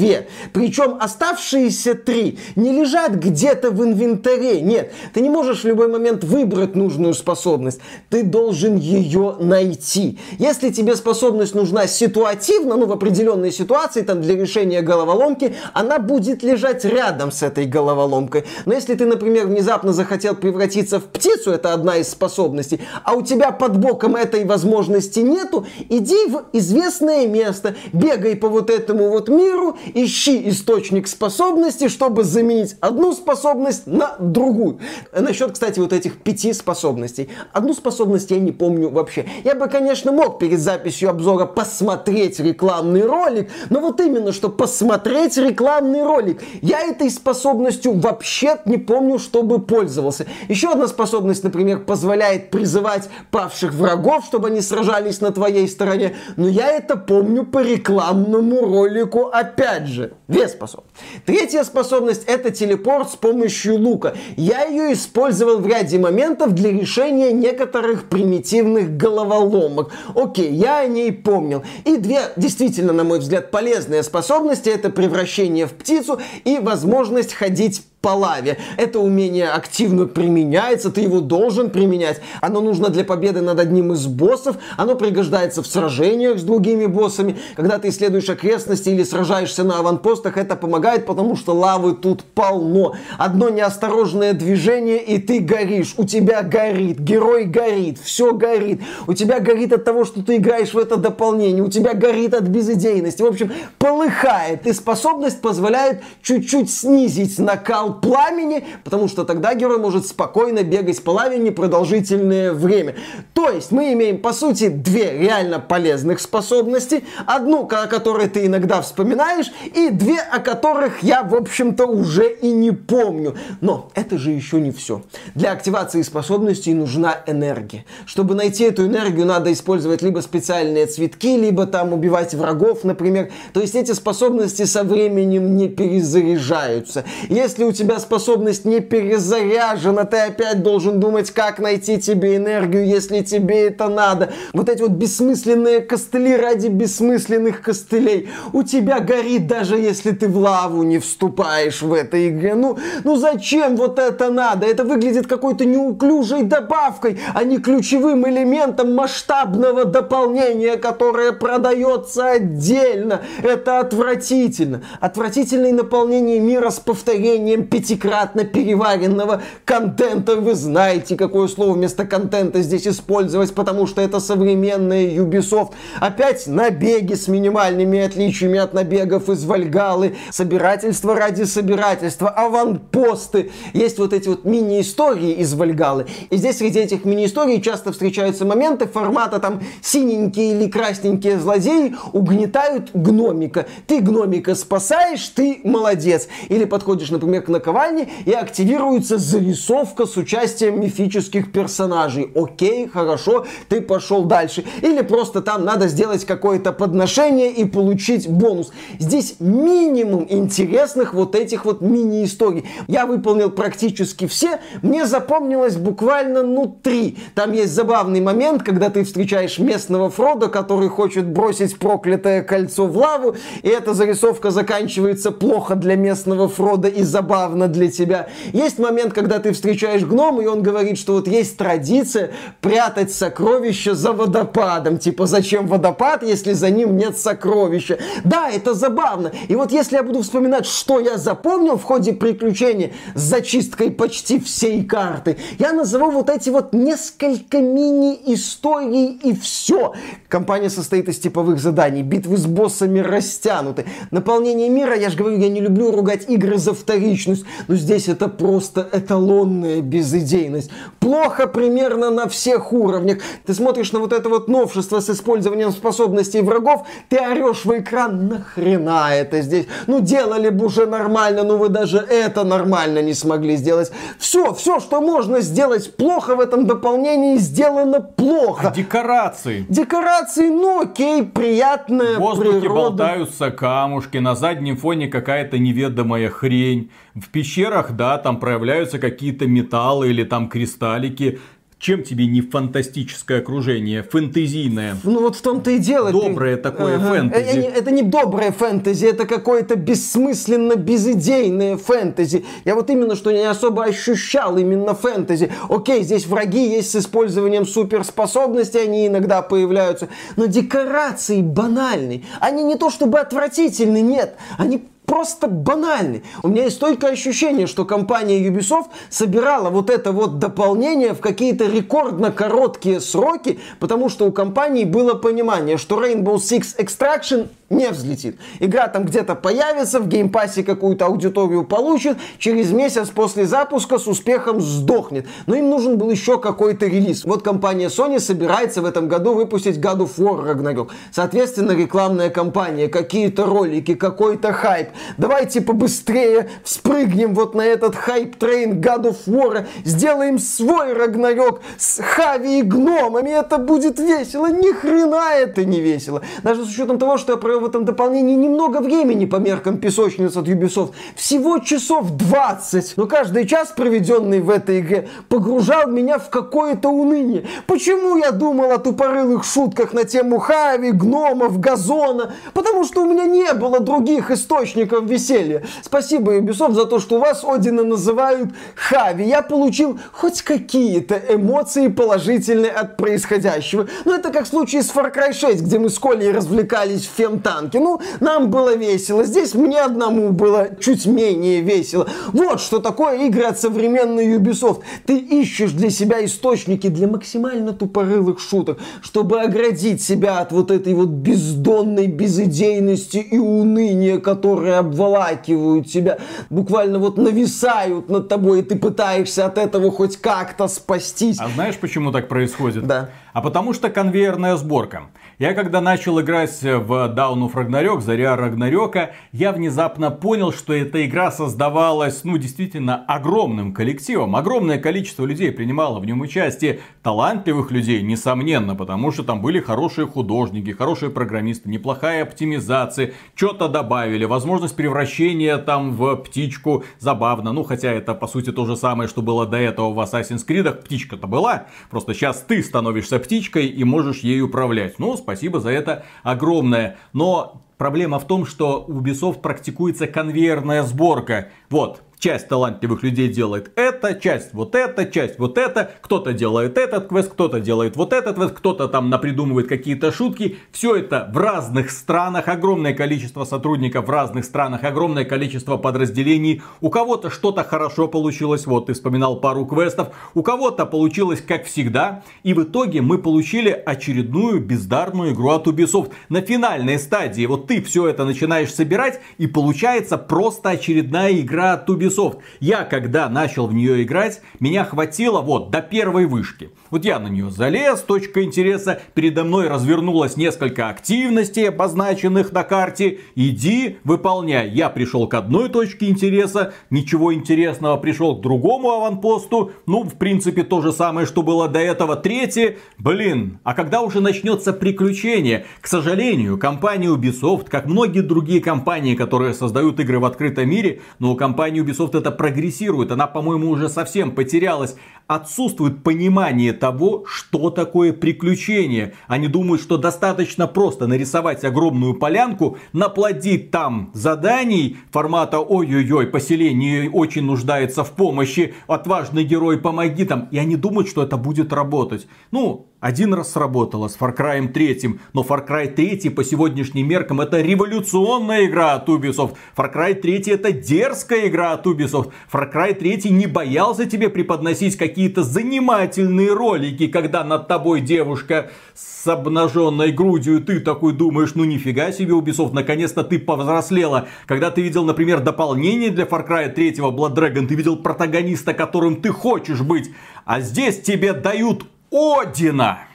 Причем 0.55 0.97
оставшиеся 0.99 1.95
3 1.95 2.39
не 2.57 2.73
лежат 2.73 3.13
где-то 3.17 3.71
в 3.71 3.85
инвентаре. 3.85 4.63
Нет, 4.63 4.93
ты 5.13 5.21
не 5.21 5.29
можешь 5.29 5.63
в 5.63 5.67
любой 5.67 5.89
момент 5.89 6.25
выбрать 6.25 6.75
нужную 6.75 7.13
способность 7.13 7.66
способность, 7.71 7.81
ты 8.11 8.23
должен 8.23 8.77
ее 8.77 9.37
найти. 9.41 10.19
Если 10.39 10.71
тебе 10.71 10.97
способность 10.97 11.55
нужна 11.55 11.87
ситуативно, 11.87 12.77
ну 12.77 12.87
в 12.87 12.93
определенной 12.93 13.53
ситуации, 13.53 14.03
там 14.03 14.21
для 14.21 14.37
решения 14.37 14.83
головоломки, 14.83 15.55
она 15.73 15.99
будет 15.99 16.43
лежать 16.43 16.85
рядом 16.85 17.31
с 17.33 17.43
этой 17.43 17.67
головоломкой. 17.67 18.45
Но 18.65 18.75
если 18.75 18.95
ты, 18.95 19.07
например, 19.07 19.47
внезапно 19.47 19.93
захотел 19.93 20.35
превратиться 20.35 20.99
в 21.01 21.05
птицу, 21.05 21.53
это 21.53 21.73
одна 21.73 21.97
из 21.97 22.09
способностей, 22.09 22.81
а 23.05 23.15
у 23.15 23.23
тебя 23.23 23.51
под 23.51 23.79
боком 23.79 24.17
этой 24.17 24.45
возможности 24.45 25.21
нету, 25.21 25.67
иди 25.89 26.27
в 26.29 26.45
известное 26.53 27.27
место, 27.27 27.75
бегай 27.93 28.37
по 28.37 28.49
вот 28.49 28.71
этому 28.71 29.11
вот 29.11 29.29
миру, 29.29 29.77
ищи 29.95 30.49
источник 30.49 31.09
способности, 31.09 31.89
чтобы 31.89 32.25
заменить 32.25 32.77
одну 32.81 33.13
способность 33.13 33.87
на 33.87 34.17
другую. 34.19 34.79
Насчет, 35.13 35.53
кстати, 35.53 35.81
вот 35.81 35.93
этих 35.93 36.17
пяти 36.23 36.53
способностей. 36.53 37.29
Одну 37.57 37.73
способность 37.73 38.31
я 38.31 38.39
не 38.39 38.53
помню 38.53 38.91
вообще. 38.91 39.25
Я 39.43 39.55
бы, 39.55 39.67
конечно, 39.69 40.13
мог 40.13 40.39
перед 40.39 40.61
записью 40.61 41.09
обзора 41.09 41.47
посмотреть 41.47 42.39
рекламный 42.39 43.07
ролик, 43.07 43.49
но 43.71 43.81
вот 43.81 43.99
именно, 43.99 44.35
что 44.35 44.51
посмотреть 44.51 45.39
рекламный 45.39 46.03
ролик. 46.03 46.43
Я 46.61 46.83
этой 46.83 47.09
способностью 47.09 47.99
вообще 47.99 48.59
не 48.67 48.77
помню, 48.77 49.19
чтобы 49.19 49.59
пользовался. 49.59 50.27
Еще 50.49 50.71
одна 50.71 50.87
способность, 50.87 51.45
например, 51.45 51.81
позволяет 51.81 52.51
призывать 52.51 53.09
павших 53.31 53.73
врагов, 53.73 54.27
чтобы 54.27 54.49
они 54.49 54.61
сражались 54.61 55.23
на 55.23 55.33
твоей 55.33 55.67
стороне. 55.67 56.15
Но 56.37 56.49
я 56.49 56.71
это 56.71 56.99
помню 56.99 57.47
по 57.47 57.63
рекламному 57.63 58.67
ролику 58.67 59.31
опять 59.33 59.87
же. 59.87 60.13
Две 60.29 60.47
способности. 60.49 60.95
Третья 61.25 61.65
способность 61.65 62.25
это 62.27 62.51
телепорт 62.51 63.13
с 63.13 63.17
помощью 63.17 63.79
лука. 63.79 64.15
Я 64.37 64.65
ее 64.65 64.93
использовал 64.93 65.57
в 65.57 65.67
ряде 65.67 65.99
моментов 65.99 66.53
для 66.53 66.71
решения 66.71 67.33
некоторых 67.47 68.09
примитивных 68.09 68.97
головоломок. 68.97 69.93
Окей, 70.15 70.53
я 70.53 70.81
о 70.81 70.87
ней 70.87 71.13
помнил. 71.13 71.63
И 71.85 71.97
две 71.97 72.33
действительно, 72.37 72.93
на 72.93 73.05
мой 73.05 73.21
взгляд, 73.21 73.51
полезные 73.51 74.03
способности. 74.03 74.69
Это 74.69 74.91
превращение 74.91 75.67
в 75.67 75.73
птицу 75.73 76.21
и 76.45 76.59
возможность 76.59 77.33
ходить 77.33 77.83
по 78.07 78.11
лаве. 78.11 78.57
Это 78.77 79.01
умение 79.01 79.49
активно 79.49 80.07
применяется, 80.07 80.93
ты 80.93 81.01
его 81.01 81.19
должен 81.19 81.71
применять. 81.71 82.21
Оно 82.41 82.61
нужно 82.61 82.89
для 82.89 83.03
победы 83.03 83.41
над 83.41 83.59
одним 83.59 83.93
из 83.95 84.07
боссов, 84.07 84.59
оно 84.77 84.95
пригождается 84.95 85.61
в 85.61 85.67
сражениях 85.67 86.39
с 86.39 86.43
другими 86.43 86.87
боссами. 86.87 87.37
Когда 87.57 87.81
ты 87.81 87.89
исследуешь 87.89 88.29
окрестности 88.29 88.91
или 88.91 89.03
сражаешься 89.03 89.65
на 89.65 89.81
аванпостах, 89.81 90.37
это 90.37 90.55
помогает, 90.55 91.05
потому 91.05 91.35
что 91.35 91.53
лавы 91.53 91.97
тут 91.97 92.23
полно. 92.23 92.95
Одно 93.19 93.49
неосторожное 93.49 94.35
движение, 94.35 95.03
и 95.03 95.19
ты 95.19 95.41
горишь. 95.41 95.95
У 95.97 96.05
тебя 96.05 96.45
горит, 96.45 97.01
герой 97.01 97.43
горит, 97.43 97.99
все 97.99 98.33
горит. 98.35 98.83
У 99.09 99.15
тебя 99.15 99.41
горит 99.41 99.73
от 99.73 99.83
того, 99.83 100.05
что 100.05 100.23
ты 100.23 100.37
играешь 100.37 100.75
в 100.75 100.79
это 100.79 100.97
дополнение. 100.97 101.65
У 101.65 101.71
тебя 101.71 101.93
горит 101.93 102.35
от 102.35 102.45
безыдейности. 102.45 103.23
В 103.23 103.27
общем, 103.27 103.51
полыхает. 103.79 104.65
И 104.65 104.73
способность 104.73 105.41
позволяет 105.41 106.03
чуть-чуть 106.23 106.71
снизить 106.71 107.41
накал 107.41 107.96
пламени, 108.01 108.65
потому 108.85 109.09
что 109.09 109.25
тогда 109.25 109.55
герой 109.55 109.79
может 109.79 110.07
спокойно 110.07 110.63
бегать 110.63 111.03
по 111.03 111.11
лаве 111.11 111.39
непродолжительное 111.39 112.53
время. 112.53 112.95
То 113.35 113.51
есть 113.51 113.73
мы 113.73 113.93
имеем, 113.93 114.19
по 114.19 114.33
сути, 114.33 114.69
две 114.69 115.19
реально 115.19 115.61
полезных 115.61 116.21
способности. 116.21 117.05
Одну, 117.27 117.67
о 117.67 117.87
которой 117.87 118.29
ты 118.29 118.47
иногда 118.47 118.81
вспоминаешь, 118.83 119.53
и 119.75 119.91
две, 119.91 120.21
о 120.21 120.41
которых 120.41 121.03
я, 121.03 121.23
в 121.23 121.35
общем-то, 121.35 121.87
уже 121.87 122.31
и 122.31 122.51
не 122.51 122.71
помню. 122.71 123.37
Но 123.61 123.91
это 123.95 124.19
же 124.19 124.31
еще 124.31 124.61
не 124.61 124.71
все. 124.71 125.03
Для 125.35 125.53
активации 125.53 126.03
способностей 126.03 126.75
нужна 126.75 127.17
энергия. 127.27 127.85
Чтобы 128.07 128.35
найти 128.35 128.65
эту 128.65 128.87
энергию, 128.87 129.27
надо 129.27 129.53
использовать 129.53 130.03
либо 130.03 130.21
специальные 130.21 130.87
цветки, 130.87 131.37
либо 131.37 131.67
там 131.67 131.93
убивать 131.93 132.35
врагов, 132.35 132.85
например. 132.85 133.31
То 133.53 133.61
есть 133.61 133.75
эти 133.75 133.93
способности 133.93 134.65
со 134.65 134.85
временем 134.85 135.57
не 135.57 135.69
перезаряжаются. 135.69 137.05
Если 137.29 137.65
у 137.65 137.73
тебя 137.87 138.01
способность 138.01 138.65
не 138.65 138.81
перезаряжена, 138.81 140.05
ты 140.05 140.17
опять 140.17 140.63
должен 140.63 140.99
думать, 140.99 141.31
как 141.31 141.61
найти 141.61 142.01
тебе 142.01 142.35
энергию, 142.35 142.85
если 142.85 143.21
тебе 143.21 143.69
это 143.69 143.89
надо. 143.89 144.33
Вот 144.53 144.69
эти 144.69 144.83
вот 144.83 144.91
бессмысленные 144.91 145.81
костыли 145.81 146.37
ради 146.37 146.67
бессмысленных 146.67 147.63
костылей. 147.63 148.29
У 148.53 148.65
тебя 148.65 148.99
горит, 148.99 149.47
даже 149.47 149.77
если 149.77 150.11
ты 150.11 150.27
в 150.27 150.37
лаву 150.37 150.83
не 150.83 150.99
вступаешь 150.99 151.81
в 151.81 151.93
этой 151.93 152.31
игре. 152.31 152.57
Ну, 152.57 152.77
ну 153.05 153.15
зачем 153.15 153.77
вот 153.77 154.01
это 154.01 154.31
надо? 154.31 154.67
Это 154.67 154.83
выглядит 154.83 155.29
какой-то 155.29 155.65
неуклюжей 155.65 156.43
добавкой, 156.43 157.21
а 157.35 157.45
не 157.45 157.59
ключевым 157.59 158.29
элементом 158.29 158.97
масштабного 158.97 159.85
дополнения, 159.85 160.77
которое 160.77 161.31
продается 161.31 162.33
отдельно. 162.33 163.21
Это 163.45 163.79
отвратительно. 163.79 164.83
Отвратительное 164.99 165.73
наполнение 165.73 166.41
мира 166.41 166.71
с 166.71 166.81
повторением 166.81 167.66
пятикратно 167.71 168.45
переваренного 168.45 169.43
контента. 169.65 170.37
Вы 170.37 170.55
знаете, 170.55 171.17
какое 171.17 171.49
слово 171.49 171.73
вместо 171.75 172.07
контента 172.07 172.63
здесь 172.63 172.87
использовать, 172.87 173.55
потому 173.55 173.87
что 173.87 174.01
это 174.01 174.21
современная 174.21 175.17
Ubisoft. 175.17 175.73
Опять 176.01 176.47
набеги 176.47 177.15
с 177.15 177.29
минимальными 177.29 177.99
отличиями 177.99 178.59
от 178.59 178.75
набегов 178.75 179.29
из 179.29 179.45
Вальгалы. 179.45 180.17
Собирательство 180.31 181.15
ради 181.15 181.45
собирательства. 181.45 182.29
Аванпосты. 182.31 183.51
Есть 183.73 183.99
вот 183.99 184.13
эти 184.13 184.29
вот 184.29 184.45
мини-истории 184.45 185.33
из 185.33 185.55
Вальгалы. 185.55 186.07
И 186.31 186.37
здесь 186.37 186.59
среди 186.59 186.81
этих 186.81 187.05
мини-историй 187.05 187.61
часто 187.61 187.93
встречаются 187.93 188.45
моменты 188.45 188.87
формата 188.87 189.39
там 189.39 189.61
синенькие 189.83 190.53
или 190.53 190.71
красненькие 190.71 191.39
злодеи 191.39 191.95
угнетают 192.13 192.91
гномика. 192.95 193.67
Ты 193.87 194.01
гномика 194.01 194.55
спасаешь, 194.55 195.27
ты 195.29 195.61
молодец. 195.65 196.29
Или 196.49 196.65
подходишь, 196.65 197.11
например, 197.11 197.43
к 197.43 197.49
наковальни 197.57 198.09
и 198.25 198.33
активируется 198.33 199.19
зарисовка 199.19 200.07
с 200.07 200.17
участием 200.17 200.81
мифических 200.81 201.53
персонажей. 201.53 202.31
Окей, 202.35 202.89
хорошо, 202.89 203.47
ты 203.69 203.81
пошел 203.81 204.25
дальше. 204.25 204.65
Или 204.83 205.03
просто 205.03 205.41
там 205.41 205.65
надо 205.65 205.89
сделать 205.89 206.25
какое-то 206.25 206.73
подношение 206.73 207.51
и 207.51 207.65
получить 207.65 208.29
бонус. 208.29 208.73
Здесь 208.99 209.37
минимум 209.41 210.27
интересных 210.29 211.15
вот 211.15 211.35
этих 211.35 211.65
вот 211.65 211.81
мини-историй. 211.81 212.65
Я 212.89 213.07
выполнил 213.07 213.51
практически 213.51 214.27
все. 214.27 214.61
Мне 214.83 215.07
запомнилось 215.07 215.77
буквально, 215.77 216.43
ну, 216.43 216.67
три. 216.83 217.17
Там 217.35 217.53
есть 217.53 217.73
забавный 217.73 218.21
момент, 218.21 218.63
когда 218.63 218.91
ты 218.91 219.05
встречаешь 219.05 219.59
местного 219.59 220.11
Фрода, 220.11 220.49
который 220.49 220.89
хочет 220.89 221.27
бросить 221.27 221.79
проклятое 221.79 222.43
кольцо 222.43 222.87
в 222.87 222.97
лаву, 222.97 223.37
и 223.63 223.69
эта 223.69 223.95
зарисовка 223.95 224.51
заканчивается 224.51 225.31
плохо 225.31 225.75
для 225.75 225.97
местного 225.97 226.49
Фрода 226.49 226.89
и 226.89 227.03
забавно 227.03 227.46
для 227.55 227.91
тебя. 227.91 228.29
Есть 228.53 228.79
момент, 228.79 229.13
когда 229.13 229.39
ты 229.39 229.53
встречаешь 229.53 230.03
гнома, 230.03 230.43
и 230.43 230.47
он 230.47 230.63
говорит, 230.63 230.99
что 230.99 231.15
вот 231.15 231.29
есть 231.29 231.57
традиция 231.57 232.33
прятать 232.61 233.13
сокровища 233.13 233.95
за 233.95 234.13
водопадом. 234.13 234.99
Типа, 234.99 235.27
зачем 235.27 235.67
водопад, 235.67 236.23
если 236.23 236.53
за 236.53 236.71
ним 236.71 236.97
нет 236.97 237.19
сокровища? 237.19 237.99
Да, 238.25 238.51
это 238.51 238.75
забавно. 238.75 239.33
И 239.49 239.57
вот 239.57 239.73
если 239.73 239.97
я 239.97 240.03
буду 240.03 240.23
вспоминать, 240.23 240.67
что 240.67 241.01
я 241.01 241.19
запомнил 241.19 241.77
в 241.77 241.83
ходе 241.83 242.13
приключения 242.13 242.93
с 243.15 243.21
зачисткой 243.21 243.91
почти 243.91 244.41
всей 244.41 244.85
карты, 244.85 245.37
я 245.59 245.73
назову 245.73 246.11
вот 246.11 246.31
эти 246.31 246.51
вот 246.51 246.73
несколько 246.73 247.59
мини-историй 247.59 249.19
и 249.23 249.35
все. 249.37 249.93
Компания 250.29 250.71
состоит 250.71 251.09
из 251.09 251.19
типовых 251.19 251.61
заданий, 251.61 252.03
битвы 252.03 252.37
с 252.37 252.47
боссами 252.47 253.01
растянуты. 253.01 253.85
Наполнение 254.11 254.69
мира, 254.69 254.97
я 254.97 255.11
же 255.11 255.17
говорю, 255.17 255.39
я 255.39 255.49
не 255.49 255.61
люблю 255.61 255.91
ругать 255.91 256.29
игры 256.29 256.59
за 256.59 256.75
вторичность, 256.75 257.36
но 257.69 257.75
здесь 257.75 258.09
это 258.09 258.29
просто 258.29 258.89
эталонная 258.93 259.81
безыдейность. 259.81 260.71
Плохо 261.01 261.47
примерно 261.47 262.11
на 262.11 262.29
всех 262.29 262.73
уровнях. 262.73 263.19
Ты 263.45 263.55
смотришь 263.55 263.93
на 263.93 264.01
вот 264.01 264.13
это 264.13 264.29
вот 264.29 264.49
новшество 264.49 265.01
с 265.01 265.11
использованием 265.11 265.71
способностей 265.73 266.41
врагов, 266.41 266.87
ты 267.09 267.19
орешь 267.19 267.65
в 267.65 267.79
экран, 267.79 268.29
нахрена 268.29 269.09
это 269.13 269.41
здесь? 269.43 269.67
Ну 269.87 270.01
делали 270.01 270.51
бы 270.51 270.67
уже 270.67 270.87
нормально, 270.87 271.43
но 271.43 271.57
вы 271.57 271.69
даже 271.69 271.99
это 271.99 272.45
нормально 272.45 273.03
не 273.03 273.15
смогли 273.15 273.57
сделать. 273.57 273.91
Все, 274.19 274.55
все, 274.55 274.81
что 274.81 275.01
можно 275.01 275.41
сделать 275.41 275.97
плохо 275.97 276.37
в 276.37 276.41
этом 276.41 276.67
дополнении, 276.67 277.37
сделано 277.37 278.01
плохо. 278.01 278.69
А 278.69 278.75
декорации? 278.75 279.67
Декорации, 279.69 280.49
ну 280.49 280.83
окей, 280.83 281.23
приятная 281.25 282.17
В 282.17 282.21
воздухе 282.21 282.61
природа. 282.61 282.91
болтаются 282.91 283.51
камушки, 283.51 284.19
на 284.19 284.35
заднем 284.35 284.77
фоне 284.77 285.09
какая-то 285.09 285.59
неведомая 285.59 286.29
хрень. 286.29 286.91
В 287.27 287.31
пещерах, 287.31 287.93
да, 287.97 288.19
там 288.19 288.39
проявляются 288.39 289.01
какие-то 289.01 289.49
металлы 289.49 290.11
или 290.11 290.23
там 290.23 290.49
кристаллики. 290.49 291.41
Чем 291.79 292.03
тебе 292.05 292.27
не 292.27 292.41
фантастическое 292.41 293.41
окружение, 293.41 294.03
фэнтезийное? 294.03 294.97
Ну 295.03 295.21
вот 295.21 295.37
в 295.37 295.43
том-то 295.43 295.73
и 295.73 295.79
дело. 295.79 296.11
Доброе 296.11 296.57
Ты- 296.57 296.63
такое 296.63 296.97
Ага. 296.97 297.11
фэнтези. 297.11 297.59
Э, 297.59 297.63
э, 297.65 297.73
Это 297.81 297.91
не 297.91 298.03
доброе 298.03 298.51
фэнтези, 298.53 299.05
это 299.07 299.27
какое-то 299.27 299.77
бессмысленно 299.77 300.77
безыдейное 300.77 301.77
фэнтези. 301.77 302.47
Я 302.65 302.77
вот 302.77 302.89
именно 302.89 303.15
что 303.15 303.31
не 303.31 303.45
особо 303.45 303.85
ощущал 303.85 304.57
именно 304.57 304.95
фэнтези. 304.95 305.53
Окей, 305.69 306.03
здесь 306.03 306.27
враги 306.27 306.67
есть 306.67 306.93
с 306.93 306.97
использованием 306.97 307.67
суперспособностей, 307.67 308.83
они 308.83 309.09
иногда 309.09 309.43
появляются. 309.43 310.09
Но 310.37 310.47
декорации 310.47 311.43
банальные. 311.43 312.23
Они 312.41 312.63
не 312.63 312.77
то 312.77 312.89
чтобы 312.89 313.19
отвратительны, 313.19 314.01
нет. 314.01 314.37
Они 314.57 314.83
просто 315.07 315.47
банальные. 315.49 316.25
У 316.43 316.49
меня 316.49 316.65
есть 316.65 316.77
стойкое 316.77 317.13
ощущение, 317.13 317.67
что 317.67 317.85
компания 317.85 318.47
Ubisoft 318.47 318.89
собирала 319.09 319.71
вот 319.71 319.89
это 319.89 320.13
вот 320.13 320.39
дополнение 320.39 321.15
в 321.15 321.21
какие-то 321.21 321.67
рекордно 321.67 322.31
короткие 322.31 323.01
сроки, 323.01 323.59
потому 323.79 324.09
что 324.09 324.27
у 324.27 324.33
компании 324.33 324.85
было 324.85 325.15
понимание, 325.15 325.79
что 325.79 326.05
Rainbow 326.05 326.37
Six 326.37 326.77
Extraction 326.79 327.49
не 327.71 327.91
взлетит. 327.91 328.39
Игра 328.61 328.89
там 328.89 329.05
где-то 329.05 329.35
появится, 329.35 330.01
в 330.01 330.09
Game 330.09 330.33
Pass 330.33 330.57
е 330.57 330.63
какую-то 330.63 331.07
аудиторию 331.07 331.65
получит, 331.65 332.17
через 332.39 332.71
месяц 332.71 333.09
после 333.09 333.47
запуска 333.47 333.99
с 333.99 334.07
успехом 334.07 334.61
сдохнет. 334.61 335.27
Но 335.47 335.57
им 335.57 335.71
нужен 335.71 335.99
был 335.99 336.11
еще 336.11 336.39
какой-то 336.39 336.87
релиз. 336.87 337.25
Вот 337.25 337.43
компания 337.43 337.89
Sony 337.89 338.21
собирается 338.21 338.83
в 338.83 338.85
этом 338.85 339.09
году 339.09 339.35
выпустить 339.35 339.79
God 339.79 339.99
of 339.99 340.17
War 340.19 340.47
Ragnarok. 340.47 340.91
Соответственно, 341.11 341.73
рекламная 341.73 342.31
кампания, 342.31 342.89
какие-то 342.89 343.47
ролики, 343.47 343.95
какой-то 343.95 344.53
хайп. 344.53 344.91
Давайте 345.17 345.61
побыстрее 345.61 346.51
вспрыгнем 346.63 347.35
вот 347.35 347.55
на 347.55 347.63
этот 347.63 347.97
hype 347.97 348.34
train 348.34 348.81
God 348.81 349.03
of 349.05 349.17
War, 349.27 349.67
сделаем 349.85 350.39
свой 350.39 350.93
Рагнарёк 350.93 351.61
с 351.79 352.01
Хави 352.01 352.61
и 352.61 352.63
гномами, 352.63 353.31
это 353.31 353.59
будет 353.59 353.99
весело. 353.99 354.47
Ни 354.47 354.73
хрена 354.73 355.35
это 355.35 355.65
не 355.65 355.81
весело. 355.81 356.23
Даже 356.43 356.65
с 356.65 356.69
учетом 356.69 356.99
того, 356.99 357.19
что 357.19 357.33
я 357.33 357.39
в 357.59 357.65
этом 357.65 357.85
дополнении 357.85 358.35
немного 358.35 358.81
времени 358.81 359.27
по 359.27 359.37
меркам 359.37 359.79
песочниц 359.79 360.37
от 360.37 360.49
Ubisoft. 360.49 360.93
Всего 361.15 361.59
часов 361.59 362.11
20. 362.11 362.95
Но 362.97 363.07
каждый 363.07 363.47
час, 363.47 363.73
проведенный 363.77 364.41
в 364.41 364.51
этой 364.51 364.81
игре, 364.81 365.09
погружал 365.29 365.89
меня 365.89 366.19
в 366.19 366.31
какое-то 366.31 366.89
уныние. 366.89 367.47
Почему 367.67 368.17
я 368.17 368.31
думал 368.31 368.71
о 368.73 368.79
тупорылых 368.79 369.45
шутках 369.45 369.93
на 369.93 370.05
тему 370.05 370.39
Хави, 370.39 370.91
гномов, 370.93 371.61
газона? 371.61 372.35
Потому 372.55 372.85
что 372.85 373.03
у 373.03 373.07
меня 373.07 373.25
не 373.25 373.53
было 373.55 373.81
других 373.81 374.31
источников 374.31 375.05
веселья. 375.05 375.65
Спасибо, 375.83 376.37
Ubisoft, 376.37 376.73
за 376.73 376.87
то, 376.87 376.99
что 376.99 377.19
вас 377.19 377.45
Одина 377.45 377.83
называют 377.83 378.51
Хави. 378.75 379.25
Я 379.25 379.43
получил 379.43 379.99
хоть 380.13 380.43
какие-то 380.43 381.21
эмоции 381.29 381.89
положительные 381.89 382.73
от 382.73 382.97
происходящего. 382.97 383.87
Но 384.05 384.15
это 384.15 384.31
как 384.31 384.45
в 384.45 384.49
случае 384.49 384.83
с 384.83 384.91
Far 384.91 385.15
Cry 385.15 385.33
6, 385.33 385.63
где 385.63 385.79
мы 385.79 385.89
с 385.89 385.99
Колей 385.99 386.33
развлекались 386.33 387.07
в 387.07 387.15
фемтанке. 387.47 387.81
Ну, 387.81 388.01
нам 388.21 388.51
было 388.51 388.77
весело. 388.77 389.25
Здесь 389.25 389.55
мне 389.55 389.81
одному 389.81 390.31
было 390.31 390.69
чуть 390.81 391.07
менее 391.07 391.61
весело. 391.61 392.07
Вот 392.33 392.61
что 392.61 392.79
такое 392.79 393.27
игры 393.27 393.45
от 393.45 393.59
современной 393.59 394.37
Ubisoft. 394.37 394.83
Ты 395.07 395.19
ищешь 395.19 395.73
для 395.73 395.91
себя 395.91 396.25
источники 396.25 396.89
для 396.89 397.09
максимально 397.09 397.73
тупорылых 397.73 398.41
шуток, 398.41 398.79
чтобы 399.03 399.41
оградить 399.41 400.03
себя 400.03 400.41
от 400.41 400.53
вот 400.53 400.71
этой 400.71 400.95
вот 400.95 401.09
бездонной 401.09 402.07
безыдейности 402.07 403.19
и 403.19 403.39
уныния, 403.39 404.19
которые 404.19 404.77
обволакивают 404.77 405.89
тебя, 405.89 406.19
буквально 406.51 406.99
вот 406.99 407.17
нависают 407.17 408.09
над 408.09 408.29
тобой, 408.29 408.61
и 408.61 408.63
ты 408.63 408.77
пытаешься 408.77 409.47
от 409.47 409.59
этого 409.59 409.91
хоть 409.91 410.17
как-то 410.17 410.69
спастись. 410.69 411.39
А 411.41 411.49
знаешь, 411.49 411.77
почему 411.77 412.13
так 412.13 412.29
происходит? 412.29 412.87
Да. 412.87 413.11
А 413.37 413.43
потому 413.43 413.75
что 413.75 413.91
конвейерная 413.91 414.57
сборка. 414.57 415.11
Я 415.39 415.53
когда 415.53 415.83
начал 415.83 416.19
играть 416.23 416.59
в 416.63 417.15
Down 417.15 417.47
of 417.47 417.53
Ragnarok, 417.53 418.01
Заря 418.01 418.35
Рагнарёка, 418.35 419.11
я 419.31 419.53
внезапно 419.53 420.11
понял, 420.11 420.55
что 420.55 420.73
эта 420.73 421.05
игра 421.05 421.31
создавалась, 421.31 422.25
ну, 422.25 422.39
действительно, 422.39 423.05
огромным 423.07 423.75
коллективом. 423.75 424.37
Огромное 424.37 424.79
количество 424.79 425.27
людей 425.27 425.53
принимало 425.53 426.01
в 426.01 426.07
нем 426.07 426.23
участие. 426.23 426.81
Талантливых 427.03 427.71
людей, 427.71 428.01
несомненно, 428.01 428.75
потому 428.75 429.13
что 429.13 429.23
там 429.23 429.43
были 429.43 429.61
хорошие 429.61 430.07
художники, 430.07 430.71
хорошие 430.71 431.11
программисты, 431.11 431.69
неплохая 431.69 432.23
оптимизация, 432.23 433.13
что-то 433.35 433.69
добавили, 433.69 434.25
возможность 434.25 434.77
превращения 434.77 435.59
там 435.59 435.95
в 435.95 436.17
птичку, 436.17 436.85
забавно. 437.01 437.53
Ну, 437.53 437.65
хотя 437.65 437.93
это, 437.93 438.15
по 438.15 438.29
сути, 438.29 438.51
то 438.51 438.65
же 438.65 438.79
самое, 438.79 439.11
что 439.11 439.21
было 439.21 439.45
до 439.45 439.59
этого 439.59 439.93
в 439.93 440.01
Assassin's 440.01 440.47
Creed. 440.49 440.73
Птичка-то 440.85 441.27
была, 441.27 441.67
просто 441.91 442.15
сейчас 442.15 442.41
ты 442.41 442.63
становишься 442.63 443.26
птичкой 443.27 443.67
и 443.67 443.85
можешь 443.85 444.21
ей 444.21 444.41
управлять. 444.41 444.99
Ну, 444.99 445.17
спасибо 445.17 445.61
за 445.61 445.71
это 445.71 446.05
огромное. 446.23 446.97
Но 447.13 447.63
проблема 447.77 448.19
в 448.19 448.27
том, 448.27 448.47
что 448.47 448.85
у 448.87 449.01
Ubisoft 449.01 449.41
практикуется 449.41 450.07
конвейерная 450.07 450.83
сборка. 450.83 451.51
Вот, 451.69 452.03
часть 452.19 452.49
талантливых 452.49 453.03
людей 453.03 453.29
делает 453.29 453.71
это, 453.77 454.15
часть 454.15 454.55
вот 454.55 454.75
это, 454.75 455.05
часть 455.07 455.39
вот 455.39 455.59
это. 455.59 455.91
Кто-то 456.01 456.33
делает 456.33 456.79
этот 456.79 457.09
квест, 457.09 457.31
кто-то 457.33 457.61
делает 457.61 457.97
вот 457.97 458.13
этот 458.13 458.37
квест, 458.37 458.55
кто-то 458.55 458.89
там 458.89 459.11
напридумывает 459.11 459.69
какие-то 459.69 460.13
шутки. 460.13 460.59
Все 460.73 460.97
это 460.97 461.31
в 461.33 461.37
разных 461.37 461.91
странах, 461.91 462.49
огромное 462.49 462.95
количество 462.95 463.45
сотрудников 463.45 464.07
в 464.07 464.11
разных 464.11 464.45
странах, 464.45 464.85
огромное 464.85 465.25
количество 465.25 465.77
подразделений. 465.77 466.63
У 466.81 466.91
кого-то 466.91 467.31
что-то 467.31 467.65
хорошо 467.65 468.09
получилось, 468.09 468.67
вот 468.67 468.87
ты 468.87 468.95
вспоминал 468.95 469.41
пару 469.41 469.67
квестов, 469.67 470.09
у 470.35 470.43
кого-то 470.43 470.87
получилось 470.87 471.43
как 471.47 471.65
всегда. 471.65 472.23
И 472.43 472.55
в 472.55 472.63
итоге 472.63 473.03
мы 473.03 473.19
получили 473.19 473.71
очередную 473.71 474.61
бездарную 474.61 475.33
игру 475.33 475.51
от 475.51 475.67
Ubisoft. 475.67 476.13
На 476.29 476.41
финальной 476.41 476.99
стадии 476.99 477.45
вот 477.47 477.67
ты 477.67 477.83
все 477.83 478.09
это 478.09 478.25
начинаешь 478.25 478.73
собирать 478.73 479.21
и 479.39 479.47
получается 479.47 480.17
просто 480.17 480.71
очередная 480.71 481.33
игра 481.41 481.75
от 481.75 481.89
Ubisoft. 481.89 482.06
Ubisoft. 482.07 482.39
Я, 482.61 482.85
когда 482.85 483.29
начал 483.29 483.67
в 483.67 483.75
нее 483.75 484.03
играть, 484.03 484.41
меня 484.61 484.85
хватило 484.85 485.41
вот 485.41 485.71
до 485.71 485.81
первой 485.81 486.27
вышки. 486.27 486.71
Вот 486.91 487.05
я 487.05 487.19
на 487.19 487.29
нее 487.29 487.51
залез, 487.51 488.01
точка 488.01 488.43
интереса, 488.43 489.01
передо 489.15 489.45
мной 489.45 489.69
развернулось 489.69 490.37
несколько 490.37 490.89
активностей, 490.89 491.69
обозначенных 491.69 492.53
на 492.53 492.63
карте. 492.63 493.19
Иди, 493.35 493.99
выполняй. 494.05 494.71
Я 494.71 494.89
пришел 494.89 495.27
к 495.27 495.35
одной 495.35 495.69
точке 495.69 496.09
интереса, 496.09 496.73
ничего 496.91 497.35
интересного, 497.35 497.97
пришел 497.97 498.37
к 498.37 498.41
другому 498.41 498.91
аванпосту. 498.91 499.73
Ну, 499.87 500.05
в 500.05 500.15
принципе, 500.15 500.63
то 500.63 500.81
же 500.81 500.93
самое, 500.93 501.27
что 501.27 501.43
было 501.43 501.69
до 501.69 501.81
этого. 501.81 502.17
Третье, 502.17 502.77
блин, 502.99 503.59
а 503.65 503.75
когда 503.75 504.03
уже 504.03 504.21
начнется 504.21 504.73
приключение? 504.73 505.67
К 505.81 505.87
сожалению, 505.87 506.59
компания 506.59 507.09
Ubisoft, 507.09 507.69
как 507.69 507.87
многие 507.87 508.21
другие 508.21 508.61
компании, 508.61 509.15
которые 509.15 509.55
создают 509.55 509.99
игры 510.01 510.19
в 510.19 510.25
открытом 510.25 510.69
мире, 510.69 511.01
но 511.19 511.33
у 511.33 511.37
компании 511.37 511.83
Ubisoft 511.83 511.96
это 511.99 512.31
прогрессирует. 512.31 513.11
Она, 513.11 513.27
по-моему, 513.27 513.71
уже 513.71 513.89
совсем 513.89 514.33
потерялась 514.33 514.97
отсутствует 515.27 516.03
понимание 516.03 516.73
того, 516.73 517.25
что 517.27 517.71
такое 517.71 518.13
приключение. 518.13 519.15
Они 519.27 519.49
думают, 519.49 519.83
что 519.83 519.97
достаточно 519.97 520.67
просто 520.69 521.07
нарисовать 521.07 521.65
огромную 521.65 522.15
полянку, 522.15 522.79
наплодить 522.93 523.71
там 523.71 524.11
заданий 524.15 524.99
формата 525.11 525.59
«Ой-ой-ой, 525.59 526.27
поселение 526.29 527.11
очень 527.11 527.43
нуждается 527.43 528.05
в 528.05 528.13
помощи, 528.13 528.75
отважный 528.87 529.45
герой, 529.45 529.79
помоги 529.79 530.25
там». 530.25 530.49
И 530.53 530.59
они 530.59 530.77
думают, 530.77 531.09
что 531.09 531.23
это 531.23 531.37
будет 531.37 531.73
работать. 531.73 532.29
Ну, 532.53 532.86
один 533.01 533.35
раз 533.35 533.53
сработало 533.53 534.09
с 534.09 534.17
Far 534.17 534.37
Cry 534.37 534.67
3, 534.73 535.19
но 535.35 535.43
Far 535.43 535.69
Cry 535.69 535.95
3 535.95 536.31
по 536.31 536.43
сегодняшним 536.43 537.07
меркам 537.07 537.41
это 537.41 537.61
революционная 537.61 538.67
игра 538.67 538.95
от 538.95 539.09
Ubisoft. 539.09 539.57
Far 539.77 539.95
Cry 539.95 540.15
3 540.15 540.45
это 540.47 540.73
дерзкая 540.73 541.49
игра 541.49 541.73
от 541.73 541.87
Ubisoft. 541.87 542.33
Far 542.51 542.73
Cry 542.73 542.95
3 542.95 543.31
не 543.31 543.47
боялся 543.47 544.07
тебе 544.07 544.31
преподносить 544.31 544.97
какие-то 544.97 545.43
занимательные 545.43 546.53
ролики, 546.55 547.07
когда 547.07 547.45
над 547.45 547.69
тобой 547.69 548.01
девушка 548.01 548.71
с 548.95 549.27
обнаженной 549.27 550.13
грудью, 550.13 550.63
ты 550.63 550.81
такой 550.81 551.13
думаешь, 551.13 551.55
ну 551.55 551.65
нифига 551.65 552.13
себе 552.13 552.33
Ubisoft, 552.33 552.73
наконец-то 552.73 553.25
ты 553.25 553.39
повзрослела. 553.39 554.29
Когда 554.47 554.71
ты 554.71 554.81
видел, 554.81 555.05
например, 555.05 555.41
дополнение 555.41 556.11
для 556.11 556.25
Far 556.25 556.49
Cry 556.49 556.73
3 556.73 556.93
Blood 556.93 557.35
Dragon, 557.35 557.67
ты 557.67 557.75
видел 557.75 557.97
протагониста, 557.97 558.73
которым 558.73 559.17
ты 559.17 559.31
хочешь 559.31 559.83
быть. 559.83 560.11
А 560.47 560.61
здесь 560.61 561.01
тебе 561.01 561.35
дают 561.35 561.85
Одина. 562.11 563.09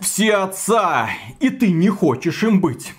Все 0.00 0.34
отца, 0.34 1.10
и 1.40 1.50
ты 1.50 1.70
не 1.70 1.88
хочешь 1.88 2.42
им 2.42 2.60
быть. 2.60 2.92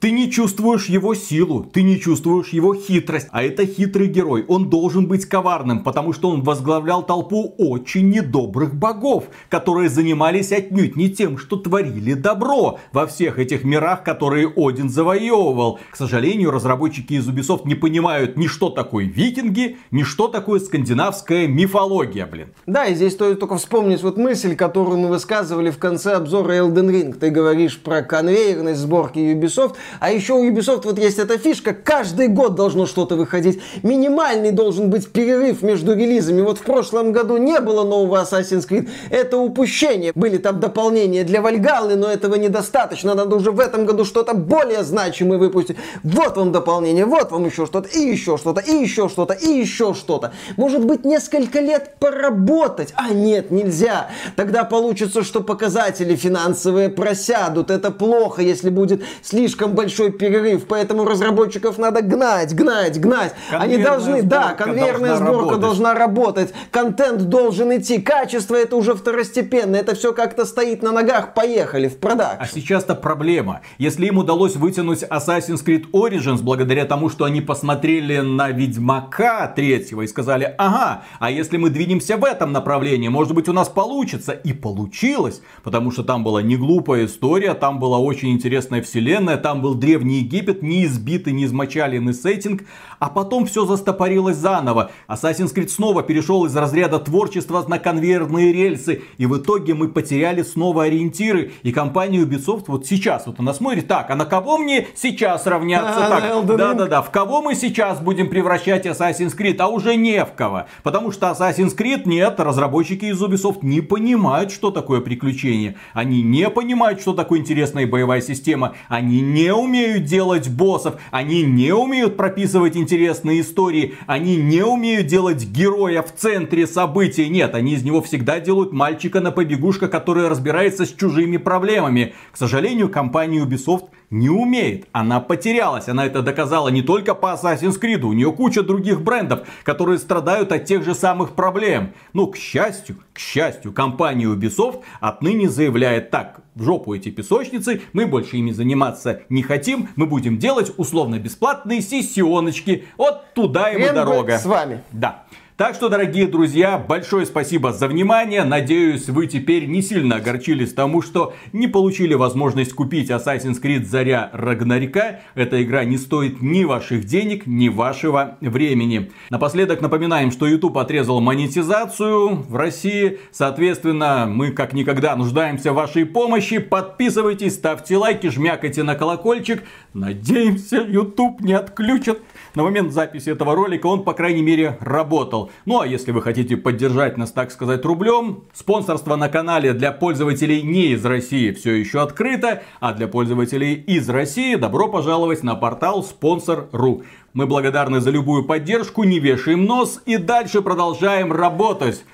Ты 0.00 0.10
не 0.10 0.30
чувствуешь 0.30 0.86
его 0.86 1.14
силу, 1.14 1.64
ты 1.64 1.82
не 1.82 1.98
чувствуешь 1.98 2.50
его 2.50 2.74
хитрость. 2.74 3.28
А 3.30 3.42
это 3.42 3.64
хитрый 3.66 4.08
герой. 4.08 4.44
Он 4.46 4.68
должен 4.68 5.06
быть 5.06 5.24
коварным, 5.24 5.82
потому 5.82 6.12
что 6.12 6.28
он 6.28 6.42
возглавлял 6.42 7.02
толпу 7.02 7.54
очень 7.56 8.10
недобрых 8.10 8.74
богов, 8.74 9.24
которые 9.48 9.88
занимались 9.88 10.52
отнюдь 10.52 10.96
не 10.96 11.08
тем, 11.08 11.38
что 11.38 11.56
творили 11.56 12.12
добро 12.12 12.78
во 12.92 13.06
всех 13.06 13.38
этих 13.38 13.64
мирах, 13.64 14.04
которые 14.04 14.52
Один 14.54 14.90
завоевывал. 14.90 15.78
К 15.90 15.96
сожалению, 15.96 16.50
разработчики 16.50 17.14
из 17.14 17.26
Ubisoft 17.28 17.62
не 17.64 17.74
понимают 17.74 18.36
ни 18.36 18.48
что 18.48 18.68
такое 18.68 19.06
викинги, 19.06 19.78
ни 19.90 20.02
что 20.02 20.28
такое 20.28 20.60
скандинавская 20.60 21.46
мифология, 21.46 22.26
блин. 22.26 22.48
Да, 22.66 22.84
и 22.84 22.94
здесь 22.94 23.14
стоит 23.14 23.40
только 23.40 23.56
вспомнить 23.56 24.02
вот 24.02 24.18
мысль, 24.18 24.56
которую 24.56 24.98
мы 24.98 25.08
высказывали 25.08 25.70
в 25.70 25.78
конце 25.78 26.14
обзора 26.16 26.52
Elden 26.52 26.90
Ring. 26.90 27.14
Ты 27.14 27.30
говоришь 27.30 27.78
про 27.78 28.02
конвейерность 28.02 28.80
сборки 28.80 29.18
Ubisoft. 29.18 29.76
А 30.00 30.10
еще 30.10 30.34
у 30.34 30.44
Ubisoft 30.44 30.82
вот 30.84 30.98
есть 30.98 31.18
эта 31.18 31.38
фишка, 31.38 31.74
каждый 31.74 32.28
год 32.28 32.54
должно 32.54 32.86
что-то 32.86 33.16
выходить. 33.16 33.60
Минимальный 33.82 34.50
должен 34.50 34.90
быть 34.90 35.08
перерыв 35.08 35.62
между 35.62 35.94
релизами. 35.94 36.40
Вот 36.40 36.58
в 36.58 36.62
прошлом 36.62 37.12
году 37.12 37.36
не 37.36 37.60
было 37.60 37.84
нового 37.84 38.22
Assassin's 38.22 38.68
Creed. 38.68 38.88
Это 39.10 39.38
упущение. 39.38 40.12
Были 40.14 40.38
там 40.38 40.60
дополнения 40.60 41.24
для 41.24 41.40
Вальгаллы, 41.40 41.96
но 41.96 42.10
этого 42.10 42.34
недостаточно. 42.34 43.14
Надо 43.14 43.36
уже 43.36 43.50
в 43.50 43.60
этом 43.60 43.86
году 43.86 44.04
что-то 44.04 44.34
более 44.34 44.82
значимое 44.82 45.38
выпустить. 45.38 45.76
Вот 46.02 46.36
вам 46.36 46.52
дополнение, 46.52 47.04
вот 47.04 47.30
вам 47.30 47.46
еще 47.46 47.66
что-то, 47.66 47.88
и 47.88 48.00
еще 48.00 48.36
что-то, 48.36 48.60
и 48.60 48.72
еще 48.72 49.08
что-то, 49.08 49.34
и 49.34 49.48
еще 49.48 49.94
что-то. 49.94 50.32
Может 50.56 50.84
быть, 50.84 51.04
несколько 51.04 51.60
лет 51.60 51.96
поработать. 51.98 52.92
А 52.96 53.10
нет, 53.10 53.50
нельзя. 53.50 54.08
Тогда 54.36 54.64
получится, 54.64 55.22
что 55.22 55.40
показатели 55.40 56.16
финансовые 56.16 56.88
просядут. 56.88 57.70
Это 57.70 57.90
плохо, 57.90 58.42
если 58.42 58.70
будет 58.70 59.02
слишком 59.22 59.74
большой 59.76 60.10
перерыв, 60.10 60.66
поэтому 60.66 61.04
разработчиков 61.04 61.78
надо 61.78 62.02
гнать, 62.02 62.54
гнать, 62.54 62.98
гнать. 63.00 63.34
Они 63.50 63.78
должны, 63.78 64.22
да, 64.22 64.54
конвейерная 64.54 65.16
сборка 65.16 65.36
работать. 65.36 65.60
должна 65.60 65.94
работать, 65.94 66.54
контент 66.72 67.22
должен 67.22 67.76
идти, 67.76 68.00
качество 68.00 68.56
это 68.56 68.74
уже 68.76 68.94
второстепенно, 68.94 69.76
это 69.76 69.94
все 69.94 70.12
как-то 70.12 70.44
стоит 70.44 70.82
на 70.82 70.90
ногах, 70.90 71.34
поехали 71.34 71.88
в 71.88 71.98
продакшн. 71.98 72.42
А 72.42 72.46
сейчас-то 72.46 72.94
проблема. 72.96 73.60
Если 73.78 74.06
им 74.06 74.18
удалось 74.18 74.56
вытянуть 74.56 75.04
Assassin's 75.04 75.64
Creed 75.64 75.90
Origins 75.92 76.42
благодаря 76.42 76.86
тому, 76.86 77.10
что 77.10 77.24
они 77.24 77.40
посмотрели 77.40 78.18
на 78.18 78.50
Ведьмака 78.50 79.46
третьего 79.48 80.02
и 80.02 80.06
сказали, 80.06 80.54
ага, 80.58 81.02
а 81.20 81.30
если 81.30 81.58
мы 81.58 81.70
двинемся 81.70 82.16
в 82.16 82.24
этом 82.24 82.52
направлении, 82.52 83.08
может 83.08 83.34
быть 83.34 83.48
у 83.48 83.52
нас 83.52 83.68
получится. 83.68 84.32
И 84.32 84.52
получилось, 84.52 85.42
потому 85.62 85.90
что 85.90 86.02
там 86.02 86.24
была 86.24 86.42
не 86.42 86.56
глупая 86.56 87.04
история, 87.04 87.54
там 87.54 87.78
была 87.78 87.98
очень 87.98 88.32
интересная 88.32 88.82
вселенная, 88.82 89.36
там 89.36 89.60
был 89.66 89.74
древний 89.74 90.18
Египет, 90.18 90.62
не 90.62 90.84
избитый, 90.84 91.32
не 91.32 91.44
измочаленный 91.44 92.14
сеттинг, 92.14 92.62
а 93.00 93.08
потом 93.08 93.46
все 93.46 93.66
застопорилось 93.66 94.36
заново. 94.36 94.92
Assassin's 95.08 95.52
Creed 95.52 95.68
снова 95.68 96.04
перешел 96.04 96.44
из 96.44 96.54
разряда 96.54 97.00
творчества 97.00 97.64
на 97.66 97.80
конвейерные 97.80 98.52
рельсы, 98.52 99.02
и 99.18 99.26
в 99.26 99.36
итоге 99.38 99.74
мы 99.74 99.88
потеряли 99.88 100.42
снова 100.42 100.84
ориентиры. 100.84 101.50
И 101.64 101.72
компания 101.72 102.20
Ubisoft 102.20 102.66
вот 102.68 102.86
сейчас 102.86 103.26
вот 103.26 103.40
она 103.40 103.52
смотрит, 103.54 103.88
так, 103.88 104.08
а 104.08 104.14
на 104.14 104.24
кого 104.24 104.56
мне 104.56 104.86
сейчас 104.94 105.46
равняться? 105.46 106.06
А, 106.06 106.20
так, 106.20 106.46
да-да-да, 106.46 107.02
в 107.02 107.10
кого 107.10 107.42
мы 107.42 107.56
сейчас 107.56 107.98
будем 108.00 108.28
превращать 108.28 108.86
Assassin's 108.86 109.36
Creed? 109.36 109.56
А 109.58 109.66
уже 109.66 109.96
не 109.96 110.24
в 110.24 110.32
кого. 110.34 110.66
Потому 110.84 111.10
что 111.10 111.26
Assassin's 111.26 111.76
Creed 111.76 112.02
нет, 112.04 112.38
разработчики 112.38 113.06
из 113.06 113.20
Ubisoft 113.20 113.58
не 113.62 113.80
понимают, 113.80 114.52
что 114.52 114.70
такое 114.70 115.00
приключение. 115.00 115.74
Они 115.92 116.22
не 116.22 116.48
понимают, 116.50 117.00
что 117.00 117.14
такое 117.14 117.40
интересная 117.40 117.84
боевая 117.84 118.20
система. 118.20 118.74
Они 118.88 119.20
не 119.20 119.55
умеют 119.56 120.04
делать 120.04 120.48
боссов, 120.48 121.00
они 121.10 121.42
не 121.42 121.72
умеют 121.72 122.16
прописывать 122.16 122.76
интересные 122.76 123.40
истории, 123.40 123.94
они 124.06 124.36
не 124.36 124.62
умеют 124.62 125.06
делать 125.06 125.44
героя 125.46 126.02
в 126.02 126.14
центре 126.14 126.66
событий. 126.66 127.28
Нет, 127.28 127.54
они 127.54 127.74
из 127.74 127.82
него 127.82 128.02
всегда 128.02 128.40
делают 128.40 128.72
мальчика 128.72 129.20
на 129.20 129.32
побегушка, 129.32 129.88
который 129.88 130.28
разбирается 130.28 130.86
с 130.86 130.92
чужими 130.92 131.36
проблемами. 131.36 132.14
К 132.32 132.36
сожалению, 132.36 132.88
компания 132.88 133.44
Ubisoft 133.44 133.88
не 134.10 134.28
умеет. 134.28 134.86
Она 134.92 135.20
потерялась. 135.20 135.88
Она 135.88 136.06
это 136.06 136.22
доказала 136.22 136.68
не 136.68 136.82
только 136.82 137.14
по 137.14 137.34
Assassin's 137.34 137.80
Creed. 137.80 138.02
У 138.02 138.12
нее 138.12 138.32
куча 138.32 138.62
других 138.62 139.00
брендов, 139.00 139.46
которые 139.64 139.98
страдают 139.98 140.52
от 140.52 140.64
тех 140.64 140.84
же 140.84 140.94
самых 140.94 141.32
проблем. 141.32 141.92
Но, 142.12 142.26
к 142.26 142.36
счастью, 142.36 142.96
к 143.12 143.18
счастью, 143.18 143.72
компания 143.72 144.26
Ubisoft 144.26 144.82
отныне 145.00 145.48
заявляет 145.48 146.10
так. 146.10 146.40
В 146.56 146.62
жопу 146.62 146.94
эти 146.94 147.10
песочницы, 147.10 147.82
мы 147.92 148.06
больше 148.06 148.38
ими 148.38 148.50
заниматься 148.50 149.20
не 149.28 149.42
хотим. 149.42 149.90
Мы 149.94 150.06
будем 150.06 150.38
делать 150.38 150.72
условно 150.78 151.18
бесплатные 151.18 151.82
сессионочки. 151.82 152.86
Вот 152.96 153.34
туда 153.34 153.68
ему 153.68 153.92
дорога. 153.94 154.38
с 154.38 154.46
вами. 154.46 154.80
Да. 154.90 155.26
Так 155.56 155.74
что, 155.74 155.88
дорогие 155.88 156.26
друзья, 156.26 156.76
большое 156.76 157.24
спасибо 157.24 157.72
за 157.72 157.88
внимание. 157.88 158.44
Надеюсь, 158.44 159.08
вы 159.08 159.26
теперь 159.26 159.64
не 159.64 159.80
сильно 159.80 160.16
огорчились 160.16 160.74
тому, 160.74 161.00
что 161.00 161.32
не 161.54 161.66
получили 161.66 162.12
возможность 162.12 162.74
купить 162.74 163.08
Assassin's 163.08 163.62
Creed 163.62 163.86
Заря 163.86 164.28
Рагнарика. 164.34 165.20
Эта 165.34 165.62
игра 165.62 165.84
не 165.84 165.96
стоит 165.96 166.42
ни 166.42 166.64
ваших 166.64 167.06
денег, 167.06 167.46
ни 167.46 167.70
вашего 167.70 168.36
времени. 168.42 169.10
Напоследок 169.30 169.80
напоминаем, 169.80 170.30
что 170.30 170.46
YouTube 170.46 170.76
отрезал 170.76 171.22
монетизацию 171.22 172.34
в 172.34 172.54
России. 172.54 173.18
Соответственно, 173.32 174.26
мы 174.28 174.50
как 174.50 174.74
никогда 174.74 175.16
нуждаемся 175.16 175.72
в 175.72 175.76
вашей 175.76 176.04
помощи. 176.04 176.58
Подписывайтесь, 176.58 177.54
ставьте 177.54 177.96
лайки, 177.96 178.28
жмякайте 178.28 178.82
на 178.82 178.94
колокольчик. 178.94 179.62
Надеемся, 179.94 180.82
YouTube 180.86 181.40
не 181.40 181.54
отключат 181.54 182.18
на 182.56 182.62
момент 182.62 182.90
записи 182.90 183.28
этого 183.28 183.54
ролика 183.54 183.86
он, 183.86 184.02
по 184.02 184.14
крайней 184.14 184.42
мере, 184.42 184.78
работал. 184.80 185.50
Ну 185.66 185.80
а 185.80 185.86
если 185.86 186.10
вы 186.10 186.22
хотите 186.22 186.56
поддержать 186.56 187.18
нас, 187.18 187.30
так 187.30 187.50
сказать, 187.50 187.84
рублем, 187.84 188.44
спонсорство 188.54 189.14
на 189.16 189.28
канале 189.28 189.74
для 189.74 189.92
пользователей 189.92 190.62
не 190.62 190.94
из 190.94 191.04
России 191.04 191.52
все 191.52 191.74
еще 191.74 192.00
открыто, 192.00 192.62
а 192.80 192.94
для 192.94 193.08
пользователей 193.08 193.74
из 193.74 194.08
России 194.08 194.54
добро 194.54 194.88
пожаловать 194.88 195.42
на 195.42 195.54
портал 195.54 196.02
спонсор.ру. 196.02 197.02
Мы 197.34 197.46
благодарны 197.46 198.00
за 198.00 198.10
любую 198.10 198.44
поддержку, 198.44 199.04
не 199.04 199.18
вешаем 199.18 199.66
нос 199.66 200.00
и 200.06 200.16
дальше 200.16 200.62
продолжаем 200.62 201.32
работать. 201.32 202.04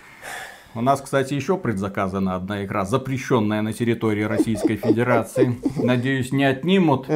У 0.74 0.81
нас, 0.81 1.00
кстати, 1.00 1.35
еще 1.35 1.57
предзаказана 1.57 2.35
одна 2.35 2.64
игра, 2.64 2.85
запрещенная 2.85 3.62
на 3.62 3.72
территории 3.72 4.22
Российской 4.22 4.74
Федерации. 4.74 5.61
Надеюсь, 5.76 6.33
не 6.33 6.44
отнимут. 6.44 7.07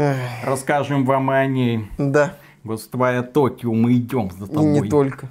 Расскажем 0.44 1.04
вам 1.04 1.30
о 1.30 1.44
ней. 1.46 1.86
Да. 1.98 2.36
Гостевая 2.66 3.22
Токио, 3.22 3.72
мы 3.72 3.94
идем 3.94 4.30
за 4.38 4.46
И 4.46 4.48
тобой. 4.48 4.80
не 4.80 4.88
только. 4.88 5.28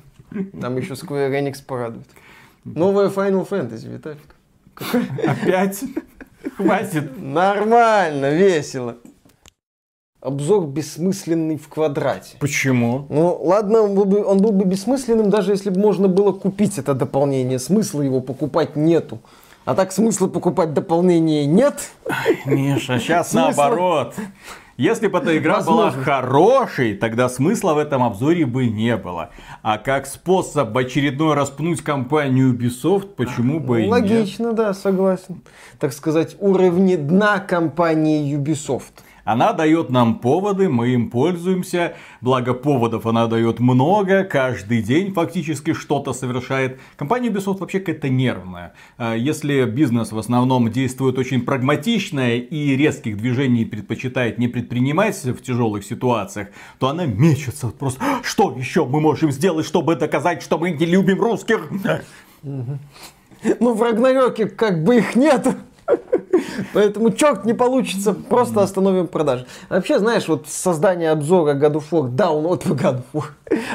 Там 0.60 0.78
еще 0.78 0.94
Square 0.94 1.32
Enix 1.32 1.64
порадует. 1.66 2.08
Новая 2.64 3.10
Final 3.10 3.48
Fantasy, 3.48 3.88
Виталик. 3.92 4.36
Опять? 5.26 5.84
Хватит. 6.58 7.18
Нормально, 7.22 8.32
весело. 8.32 8.98
Обзор 10.22 10.66
бессмысленный 10.66 11.58
в 11.58 11.68
квадрате. 11.68 12.38
Почему? 12.40 13.06
Ну, 13.10 13.40
ладно, 13.44 13.82
он 13.82 13.94
был, 13.94 14.06
бы, 14.06 14.24
он 14.26 14.40
был 14.40 14.52
бы 14.52 14.66
бессмысленным, 14.66 15.30
даже 15.30 15.52
если 15.52 15.70
бы 15.70 15.80
можно 15.80 16.08
было 16.08 16.32
купить 16.32 16.80
это 16.80 16.96
дополнение. 16.96 17.60
Смысла 17.60 18.02
его 18.02 18.22
покупать 18.22 18.76
нету. 18.76 19.20
А 19.66 19.76
так 19.76 19.92
смысла 19.92 20.28
покупать 20.28 20.74
дополнение 20.74 21.46
нет. 21.46 21.92
Миша, 22.46 23.00
сейчас 23.00 23.34
наоборот. 23.34 24.16
Если 24.78 25.08
бы 25.08 25.20
эта 25.20 25.38
игра 25.38 25.62
была 25.62 25.90
хорошей, 25.92 26.96
тогда 26.96 27.30
смысла 27.30 27.74
в 27.74 27.78
этом 27.78 28.04
обзоре 28.04 28.46
бы 28.46 28.68
не 28.68 28.98
было. 28.98 29.30
А 29.62 29.78
как 29.78 30.06
способ 30.06 30.74
в 30.74 30.78
очередной 30.78 31.34
раз 31.34 31.50
пнуть 31.50 31.82
компанию 31.82 32.54
Ubisoft, 32.54 33.16
почему 33.16 33.62
бы 33.62 33.84
и 33.84 33.84
нет? 33.84 33.92
Логично, 33.92 34.52
да, 34.52 34.74
согласен. 34.74 35.44
Так 35.80 35.94
сказать, 35.94 36.36
уровни 36.40 36.98
дна 36.98 37.40
компании 37.40 38.38
Ubisoft. 38.38 38.92
Она 39.26 39.54
дает 39.54 39.90
нам 39.90 40.20
поводы, 40.20 40.70
мы 40.70 40.90
им 40.90 41.10
пользуемся. 41.10 41.96
Благо 42.22 42.54
поводов 42.54 43.08
она 43.08 43.26
дает 43.28 43.60
много, 43.60 44.24
каждый 44.24 44.84
день 44.84 45.14
фактически 45.14 45.74
что-то 45.74 46.14
совершает. 46.14 46.80
Компания 46.96 47.30
Ubisoft 47.30 47.58
вообще 47.58 47.80
какая-то 47.80 48.08
нервная. 48.08 48.74
А 48.98 49.16
Если 49.16 49.66
бизнес 49.66 50.12
в 50.12 50.18
основном 50.18 50.72
действует 50.72 51.18
очень 51.18 51.42
прагматично 51.42 52.36
и 52.36 52.78
резких 52.78 53.18
движений 53.18 53.66
предпочитает 53.66 54.38
не 54.38 54.48
предпринимать 54.48 55.16
в 55.24 55.42
тяжелых 55.42 55.84
ситуациях, 55.84 56.50
то 56.80 56.90
она 56.90 57.06
мечется 57.06 57.68
просто. 57.70 58.04
«А, 58.04 58.24
Что 58.24 58.56
еще 58.56 58.86
мы 58.86 59.02
можем 59.02 59.32
сделать, 59.32 59.66
чтобы 59.66 59.96
доказать, 59.96 60.44
что 60.44 60.60
мы 60.60 60.70
не 60.72 60.86
любим 60.86 61.20
русских? 61.20 61.68
Ну, 62.44 63.74
в 63.74 63.82
Рагнарёке 63.82 64.46
как 64.46 64.84
бы 64.84 64.98
их 64.98 65.16
нет. 65.16 65.48
Поэтому 66.74 67.12
черт 67.12 67.46
не 67.46 67.54
получится, 67.54 68.14
просто 68.14 68.62
остановим 68.62 69.08
продажи. 69.08 69.46
Вообще, 69.70 70.00
знаешь, 70.00 70.28
вот 70.28 70.48
создание 70.48 71.12
обзора 71.12 71.54
God 71.54 71.74
of 71.74 71.84
War 71.92 72.10
Down 72.10 72.46
от 72.48 72.66
God 72.66 72.98
of 72.98 73.04
War, 73.14 73.26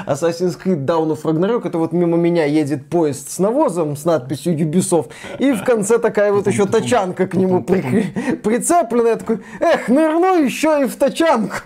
Assassin's 0.07 0.59
Creed 0.63 0.85
Down 0.85 1.11
of 1.13 1.23
Ragnarok, 1.23 1.67
это 1.69 1.79
вот 1.79 1.93
мимо 1.93 2.17
меня 2.17 2.45
едет 2.45 2.89
поезд 2.89 3.31
с 3.31 3.39
навозом 3.39 3.97
с 3.97 4.05
надписью 4.05 4.59
Ubisoft, 4.59 5.11
и 5.39 5.53
в 5.53 5.63
конце 5.65 5.99
такая 5.99 6.33
вот 6.33 6.47
еще 6.47 6.67
тачанка 6.67 7.27
к 7.29 7.35
нему 7.35 7.61
прикре- 7.61 8.37
прицеплена. 8.37 9.11
Я 9.11 9.17
такой, 9.17 9.41
эх, 9.61 9.89
нырну 9.89 10.43
еще 10.43 10.83
и 10.83 10.87
в 10.87 10.97
тачанку. 10.97 11.57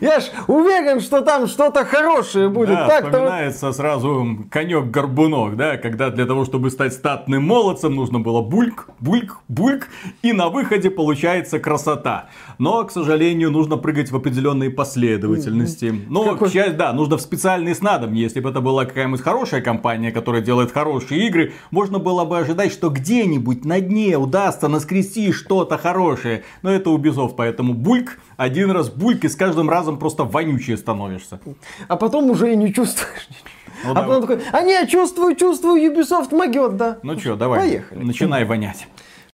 Я 0.00 0.20
ж 0.20 0.24
уверен, 0.46 1.00
что 1.00 1.22
там 1.22 1.46
что-то 1.46 1.84
хорошее 1.84 2.48
будет. 2.48 2.74
Да, 2.74 3.00
вот 3.00 3.04
вспоминается 3.06 3.72
сразу 3.72 4.38
конек-горбунок, 4.50 5.56
да, 5.56 5.78
когда 5.78 6.10
для 6.10 6.26
того, 6.26 6.44
чтобы 6.44 6.70
стать 6.70 6.92
статным 6.92 7.46
молодцем, 7.46 7.94
нужно 7.94 8.20
было 8.20 8.42
бульк, 8.42 8.88
бульк, 9.00 9.38
бульк, 9.48 9.88
и 10.22 10.32
на 10.32 10.48
выходе 10.48 10.90
получается 10.90 11.58
красота. 11.58 12.26
Но, 12.58 12.84
к 12.84 12.90
сожалению, 12.92 13.50
нужно 13.50 13.76
прыгать 13.78 14.10
в 14.10 14.16
определенной 14.16 14.70
последовательности. 14.70 15.94
Но, 16.08 16.24
Какой? 16.24 16.48
к 16.48 16.52
счастью, 16.52 16.76
да, 16.76 16.92
нужно 16.92 17.13
в 17.16 17.20
специальные 17.20 17.74
снадобья. 17.74 18.20
Если 18.20 18.40
бы 18.40 18.50
это 18.50 18.60
была 18.60 18.84
какая-нибудь 18.84 19.20
хорошая 19.20 19.60
компания, 19.60 20.12
которая 20.12 20.42
делает 20.42 20.72
хорошие 20.72 21.26
игры, 21.26 21.52
можно 21.70 21.98
было 21.98 22.24
бы 22.24 22.38
ожидать, 22.38 22.72
что 22.72 22.90
где-нибудь 22.90 23.64
на 23.64 23.80
дне 23.80 24.16
удастся 24.16 24.68
наскрести 24.68 25.32
что-то 25.32 25.78
хорошее. 25.78 26.44
Но 26.62 26.70
это 26.70 26.90
Ubisoft, 26.90 27.34
поэтому 27.36 27.74
бульк, 27.74 28.18
один 28.36 28.70
раз 28.70 28.90
бульк, 28.90 29.24
и 29.24 29.28
с 29.28 29.36
каждым 29.36 29.70
разом 29.70 29.98
просто 29.98 30.24
вонючее 30.24 30.76
становишься. 30.76 31.40
а 31.88 31.96
потом 31.96 32.30
уже 32.30 32.52
и 32.52 32.56
не 32.56 32.72
чувствуешь 32.72 33.28
ничего. 33.28 33.54
Ну, 33.84 33.90
а 33.90 33.94
да. 33.94 34.02
потом 34.02 34.20
такой, 34.22 34.40
а 34.52 34.62
не, 34.62 34.86
чувствую, 34.86 35.36
чувствую, 35.36 35.82
Ubisoft 35.82 36.34
могет, 36.34 36.76
да. 36.76 36.98
Ну 37.02 37.18
что, 37.18 37.36
давай, 37.36 37.60
Поехали. 37.60 38.02
начинай 38.02 38.44
вонять. 38.44 38.86